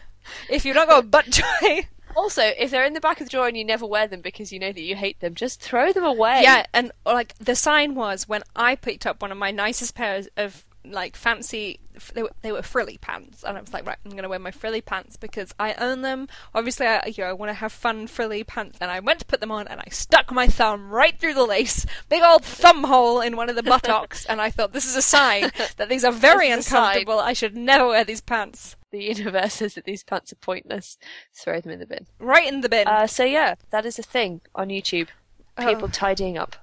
[0.49, 1.87] If you've not got butt joy,
[2.17, 4.51] also, if they're in the back of the drawer and you never wear them because
[4.51, 6.41] you know that you hate them, just throw them away.
[6.43, 6.65] yeah.
[6.73, 10.65] And like the sign was when I picked up one of my nicest pairs of
[10.83, 11.79] like fancy.
[12.13, 14.51] They were, they were frilly pants, and I was like, right, I'm gonna wear my
[14.51, 16.27] frilly pants because I own them.
[16.55, 19.25] Obviously, I you know I want to have fun frilly pants, and I went to
[19.25, 22.83] put them on, and I stuck my thumb right through the lace, big old thumb
[22.85, 26.05] hole in one of the buttocks, and I thought this is a sign that these
[26.05, 26.83] are very This is a sign.
[26.83, 27.19] uncomfortable.
[27.19, 28.76] I should never wear these pants.
[28.91, 30.97] The universe says that these pants are pointless,
[31.35, 32.07] throw them in the bin.
[32.19, 32.87] Right in the bin.
[32.87, 35.09] Uh, so yeah, that is a thing on YouTube.
[35.57, 35.91] People Oh.
[35.91, 36.55] tidying up.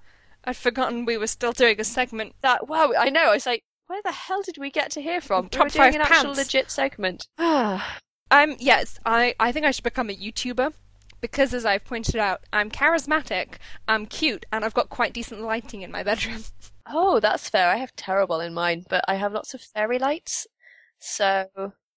[0.45, 2.35] I'd forgotten we were still doing a segment.
[2.43, 3.31] That wow, I know.
[3.31, 5.49] I was like, where the hell did we get to hear from?
[5.49, 6.39] Top we were doing five an actual pants.
[6.39, 7.29] legit segment.
[7.39, 7.99] Ah,
[8.31, 10.73] I'm yes, I I think I should become a YouTuber
[11.21, 13.55] because as I've pointed out, I'm charismatic,
[13.89, 16.45] I'm cute, and I've got quite decent lighting in my bedroom.
[16.87, 17.71] oh, that's fair.
[17.71, 20.47] I have terrible in mine, but I have lots of fairy lights.
[20.99, 21.47] So,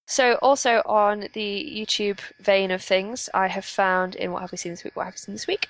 [0.08, 4.56] so also on the YouTube vein of things, I have found in what have we
[4.56, 4.96] seen this week?
[4.96, 5.68] What have we seen this week?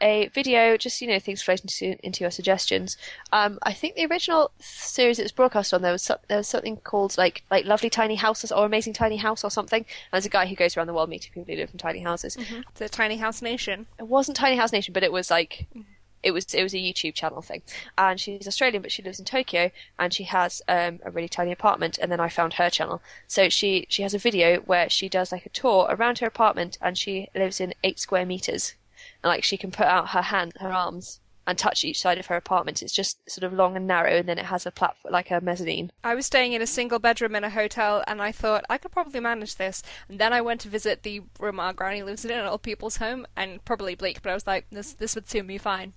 [0.00, 2.96] A video, just you know, things floating into, into your suggestions.
[3.32, 6.46] Um, I think the original series it was broadcast on there was so, there was
[6.46, 9.80] something called like like Lovely Tiny Houses or Amazing Tiny House or something.
[9.80, 12.00] And there's a guy who goes around the world meeting people who live in tiny
[12.00, 12.38] houses.
[12.76, 13.88] The Tiny House Nation.
[13.98, 15.66] It wasn't Tiny House Nation, but it was like
[16.22, 17.62] it was it was a YouTube channel thing.
[17.96, 21.52] And she's Australian, but she lives in Tokyo, and she has um, a really tiny
[21.52, 21.98] apartment.
[21.98, 25.32] And then I found her channel, so she she has a video where she does
[25.32, 28.74] like a tour around her apartment, and she lives in eight square meters,
[29.22, 31.20] and like she can put out her hand, her arms.
[31.46, 32.80] And touch each side of her apartment.
[32.80, 35.40] It's just sort of long and narrow, and then it has a platform like a
[35.40, 35.90] mezzanine.
[36.04, 38.92] I was staying in a single bedroom in a hotel, and I thought I could
[38.92, 39.82] probably manage this.
[40.08, 42.98] And then I went to visit the room our granny lives in, an old people's
[42.98, 45.94] home, and probably bleak, but I was like, this this would suit me fine.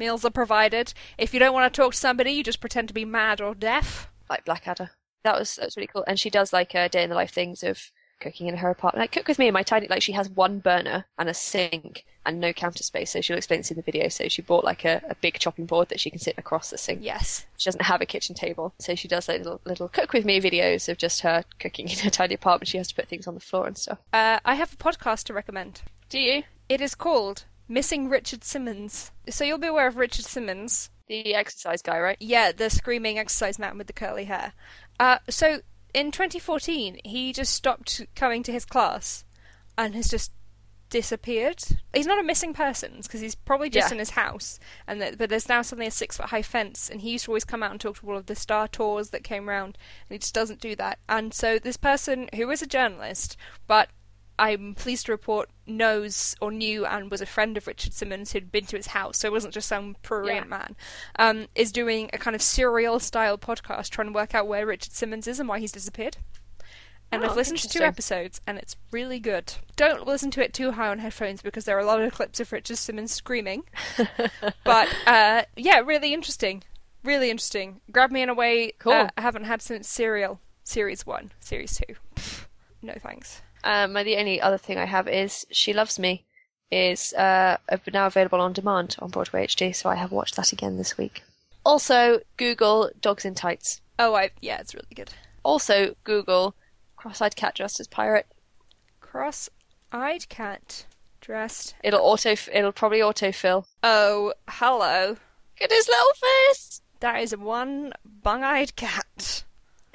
[0.00, 0.94] Meals are provided.
[1.18, 3.54] If you don't want to talk to somebody, you just pretend to be mad or
[3.54, 4.10] deaf.
[4.30, 4.92] like Blackadder.
[5.24, 6.04] That was that was really cool.
[6.08, 9.02] And she does like uh, day in the life things of cooking in her apartment.
[9.02, 12.06] Like cook with me in my tiny like she has one burner and a sink
[12.24, 13.10] and no counter space.
[13.10, 14.08] So she'll explain this in the video.
[14.08, 16.78] So she bought like a, a big chopping board that she can sit across the
[16.78, 17.00] sink.
[17.02, 17.44] Yes.
[17.58, 20.40] She doesn't have a kitchen table, so she does like little little cook with me
[20.40, 22.68] videos of just her cooking in her tiny apartment.
[22.68, 23.98] She has to put things on the floor and stuff.
[24.14, 25.82] Uh, I have a podcast to recommend.
[26.08, 26.44] Do you?
[26.70, 29.12] It is called Missing Richard Simmons.
[29.28, 30.90] So you'll be aware of Richard Simmons.
[31.06, 32.16] The exercise guy, right?
[32.18, 34.52] Yeah, the screaming exercise man with the curly hair.
[34.98, 35.60] Uh, so
[35.94, 39.24] in 2014, he just stopped coming to his class
[39.78, 40.32] and has just
[40.88, 41.62] disappeared.
[41.94, 43.94] He's not a missing person because he's probably just Yeah.
[43.94, 44.58] in his house.
[44.88, 47.30] And th- but there's now suddenly a six foot high fence, and he used to
[47.30, 50.14] always come out and talk to all of the star tours that came round, and
[50.14, 50.98] he just doesn't do that.
[51.08, 53.36] And so this person who is a journalist,
[53.68, 53.90] but
[54.40, 58.50] I'm pleased to report knows or knew and was a friend of Richard Simmons who'd
[58.50, 60.56] been to his house, so it wasn't just some prurient Yeah.
[60.58, 60.76] man.
[61.16, 64.92] Um, is doing a kind of serial style podcast trying to work out where Richard
[64.92, 66.16] Simmons is and why he's disappeared.
[67.12, 69.52] And Oh, I've listened to two episodes and it's really good.
[69.76, 72.38] Don't listen to it too high on headphones because there are a lot of clips
[72.40, 73.64] of Richard Simmons screaming.
[74.64, 76.62] but uh, yeah, really interesting.
[77.02, 77.80] Really interesting.
[77.90, 78.92] Grab me in a way Cool.
[78.92, 81.94] uh, I haven't had since Serial Series 1, Series 2.
[82.14, 82.46] Pfft,
[82.82, 83.42] no thanks.
[83.64, 86.24] Um, the only other thing I have is She Loves Me
[86.70, 87.56] is uh,
[87.92, 91.22] now available on demand on Broadway HD, so I have watched that again this week.
[91.64, 93.80] Also, Google Dogs in Tights.
[93.98, 95.10] Oh, I yeah, it's really good.
[95.42, 96.54] Also, Google
[96.96, 98.26] Cross-eyed Cat dressed as pirate.
[99.00, 100.86] Cross-eyed cat
[101.20, 101.74] dressed.
[101.82, 102.34] It'll auto.
[102.52, 103.66] It'll probably autofill.
[103.82, 105.08] Oh, hello.
[105.08, 105.18] Look
[105.62, 106.82] at his little face.
[107.00, 109.44] That is one bung-eyed cat.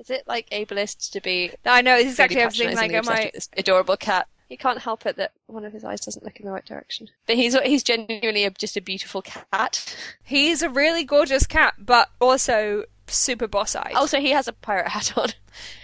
[0.00, 2.76] Is it like ableist to be I know it's exactly really everything.
[2.76, 3.24] Like, patronisingly am obsessed I?
[3.26, 4.26] with this adorable cat?
[4.48, 7.08] He can't help it that one of his eyes doesn't look in the right direction.
[7.26, 9.96] But he's he's genuinely a, just a beautiful cat.
[10.24, 13.92] He's a really gorgeous cat, but also super boss-eyed.
[13.94, 15.28] Also, he has a pirate hat on.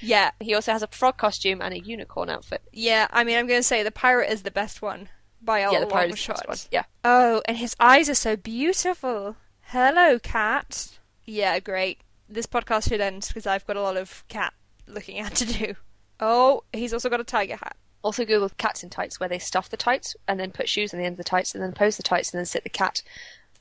[0.01, 2.63] yeah, He also has a frog costume and a unicorn outfit.
[2.73, 3.07] yeah.
[3.11, 5.09] I mean, I'm going to say the pirate is the best one
[5.43, 6.59] by a yeah, the long pirate is the best one.
[6.73, 6.85] Yeah.
[7.05, 9.37] Oh, and his eyes are so beautiful.
[9.61, 10.99] Hello, cat.
[11.25, 12.01] Yeah, great.
[12.29, 14.53] This podcast should end because I've got a lot of cat
[14.87, 15.75] looking at to do.
[16.21, 17.77] Oh, he's also got a tiger hat.
[18.03, 21.01] Also, Google cats in tights, where they stuff the tights and then put shoes on
[21.01, 23.03] the end of the tights and then pose the tights and then sit the cat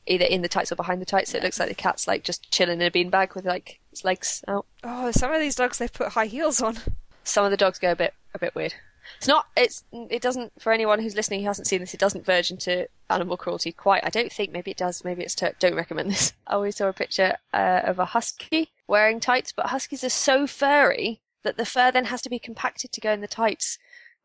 [0.08, 1.32] either in the tights or behind the tights.
[1.32, 4.04] So it looks like the cat's like just chilling in a beanbag with like its
[4.04, 4.66] legs out.
[4.84, 6.78] Oh, some of these dogs they've put high heels on.
[7.24, 8.76] Some of the dogs go a bit a bit weird.
[9.18, 9.48] It's not.
[9.56, 9.84] It's.
[9.92, 10.54] It doesn't.
[10.62, 14.06] For anyone who's listening who hasn't seen this, it doesn't verge into animal cruelty quite.
[14.06, 14.52] I don't think.
[14.52, 15.04] Maybe it does.
[15.04, 15.36] Maybe it's.
[15.36, 16.34] Ter- don't recommend this.
[16.48, 20.48] I always saw a picture uh, of a husky wearing tights, but huskies are so
[20.48, 23.78] furry that the fur then has to be compacted to go in the tights.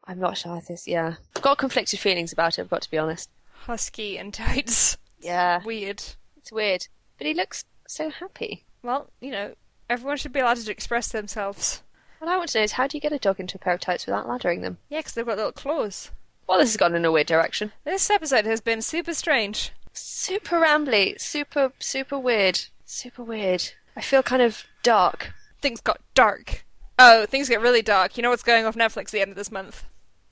[0.07, 0.89] I'm not sure this.
[0.89, 2.63] Yeah, I've got conflicted feelings about it.
[2.63, 3.29] I've got to be honest.
[3.53, 4.97] Husky and tights.
[5.21, 6.03] Yeah, Weird.
[6.39, 8.65] it's weird, but he looks so happy.
[8.83, 9.55] Well, you know,
[9.91, 11.83] everyone should be allowed to express themselves.
[12.21, 13.73] What I want to know is how do you get a dog into a pair
[13.73, 14.77] of tights without laddering them?
[14.91, 16.11] Yeah, 'cause they've got little claws.
[16.47, 17.73] Well, this has gone in a weird direction.
[17.85, 19.73] This episode has been super strange.
[19.93, 23.73] super rambly, super super weird, super weird.
[23.97, 25.33] I feel kind of dark.
[25.63, 26.65] Things got dark.
[26.99, 28.17] Oh, things get really dark.
[28.17, 29.85] You know what's going off Netflix at the end of this month?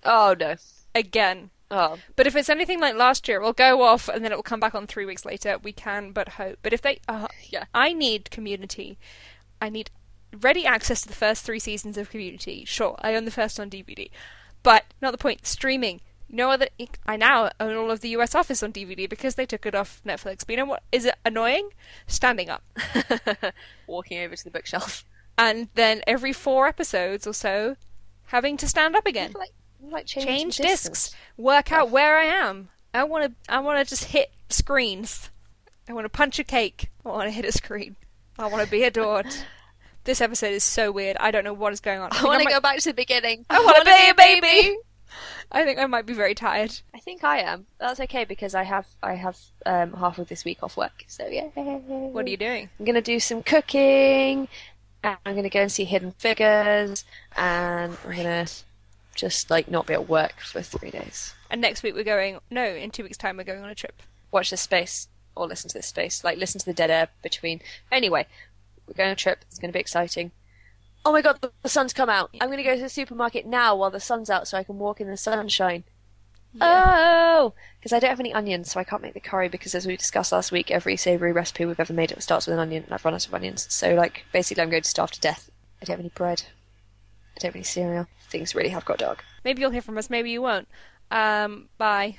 [0.04, 0.56] Oh no.
[0.94, 1.50] Again.
[1.70, 4.36] Oh, But if it's anything like last year, it will go off and then it
[4.36, 5.58] will come back on three weeks later.
[5.58, 6.58] We can but hope.
[6.62, 7.64] But if they, uh, Yeah.
[7.74, 8.98] I need community.
[9.60, 9.90] I need
[10.40, 12.64] ready access to the first three seasons of Community.
[12.64, 14.10] Sure, I own the first on DVD,
[14.62, 15.46] but not the point.
[15.46, 16.00] Streaming.
[16.28, 16.70] You know what?
[17.06, 20.02] I now own all of the US Office on DVD because they took it off
[20.04, 20.40] Netflix.
[20.40, 20.82] But you know what?
[20.92, 21.70] Is it annoying?
[22.06, 22.62] Standing up.
[23.86, 25.04] Walking over to the bookshelf.
[25.38, 27.76] And then every four episodes or so,
[28.26, 29.32] having to stand up again.
[29.38, 32.68] Like, like change discs, work out where I am.
[32.92, 33.52] I want to.
[33.52, 35.30] I want to just hit screens.
[35.88, 36.90] I want to punch a cake.
[37.06, 37.96] I want to hit a screen.
[38.38, 39.26] I want to be adored.
[40.08, 41.18] This episode is so weird.
[41.20, 42.08] I don't know what is going on.
[42.12, 42.54] I, I want to might...
[42.54, 43.44] go back to the beginning.
[43.50, 44.78] I, want to be a baby.
[45.52, 46.80] I think I might be very tired.
[46.94, 47.66] I think I am.
[47.78, 51.04] That's okay because I have I have um, half of this week off work.
[51.08, 51.48] So yeah.
[51.54, 52.70] What are you doing?
[52.78, 54.48] I'm gonna do some cooking.
[55.04, 57.04] I'm gonna go and see Hidden Figures,
[57.36, 58.46] and I'm gonna
[59.14, 61.34] just like not be at work for three days.
[61.50, 62.40] And next week we're going.
[62.50, 64.02] No, in two weeks' time we're going on a trip.
[64.32, 66.24] Watch this space or listen to this space.
[66.24, 67.60] Like listen to the dead air between.
[67.90, 68.26] Anyway,
[68.88, 69.44] we're going on a trip.
[69.48, 70.32] It's going to be exciting.
[71.04, 72.30] Oh my god, the sun's come out.
[72.40, 74.78] I'm going to go to the supermarket now while the sun's out so I can
[74.78, 75.84] walk in the sunshine.
[76.54, 77.36] Yeah.
[77.40, 79.48] Oh, because I don't have any onions, so I can't make the curry.
[79.48, 82.54] Because as we discussed last week, every savoury recipe we've ever made it starts with
[82.54, 83.66] an onion, and I've run out of onions.
[83.72, 85.50] So, like, basically, I'm going to starve to death.
[85.80, 86.42] I don't have any bread.
[87.36, 88.06] I don't have any cereal.
[88.28, 89.24] Things really have got dark.
[89.44, 90.10] Maybe you'll hear from us.
[90.10, 90.68] Maybe you won't.
[91.10, 92.18] Um, bye.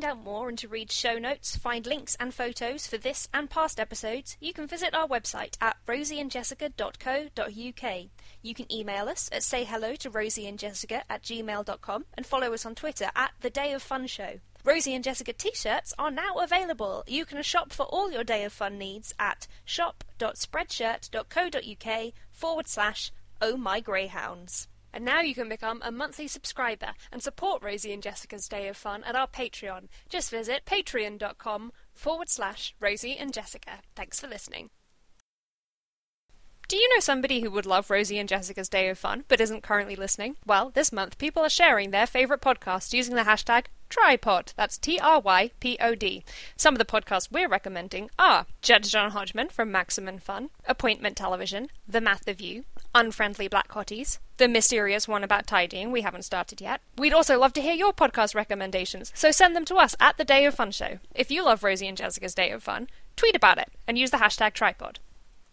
[0.00, 3.50] Find out more and to read show notes, find links and photos for this and
[3.50, 8.06] past episodes, you can visit our website at rosieandjessica.co.uk.
[8.40, 13.10] You can email us at sayhello to rosieandjessica at gmail.com and follow us on Twitter
[13.14, 14.40] at The Day of Fun Show.
[14.64, 17.04] Rosie and Jessica t-shirts are now available.
[17.06, 23.58] You can shop for all your Day of Fun needs at shop.spreadshirt.co.uk forward slash oh
[23.58, 24.66] my greyhounds.
[24.92, 28.76] And now you can become a monthly subscriber and support Rosie and Jessica's Day of
[28.76, 29.88] Fun at our Patreon.
[30.08, 33.80] Just visit patreon.com forward slash Rosie and Jessica.
[33.94, 34.70] Thanks for listening.
[36.70, 39.64] Do you know somebody who would love Rosie and Jessica's Day of Fun but isn't
[39.64, 40.36] currently listening?
[40.46, 44.54] Well, this month people are sharing their favourite podcast using the hashtag Trypod.
[44.54, 46.22] That's T R Y P O D.
[46.54, 51.70] Some of the podcasts we're recommending are Judge John Hodgman from Maximum Fun, Appointment Television,
[51.88, 52.62] The Math of You,
[52.94, 56.82] Unfriendly Black Hotties, the mysterious one about tidying we haven't started yet.
[56.96, 60.24] We'd also love to hear your podcast recommendations, so send them to us at the
[60.24, 61.00] Day of Fun Show.
[61.16, 64.18] If you love Rosie and Jessica's Day of Fun, tweet about it and use the
[64.18, 64.98] hashtag Trypod.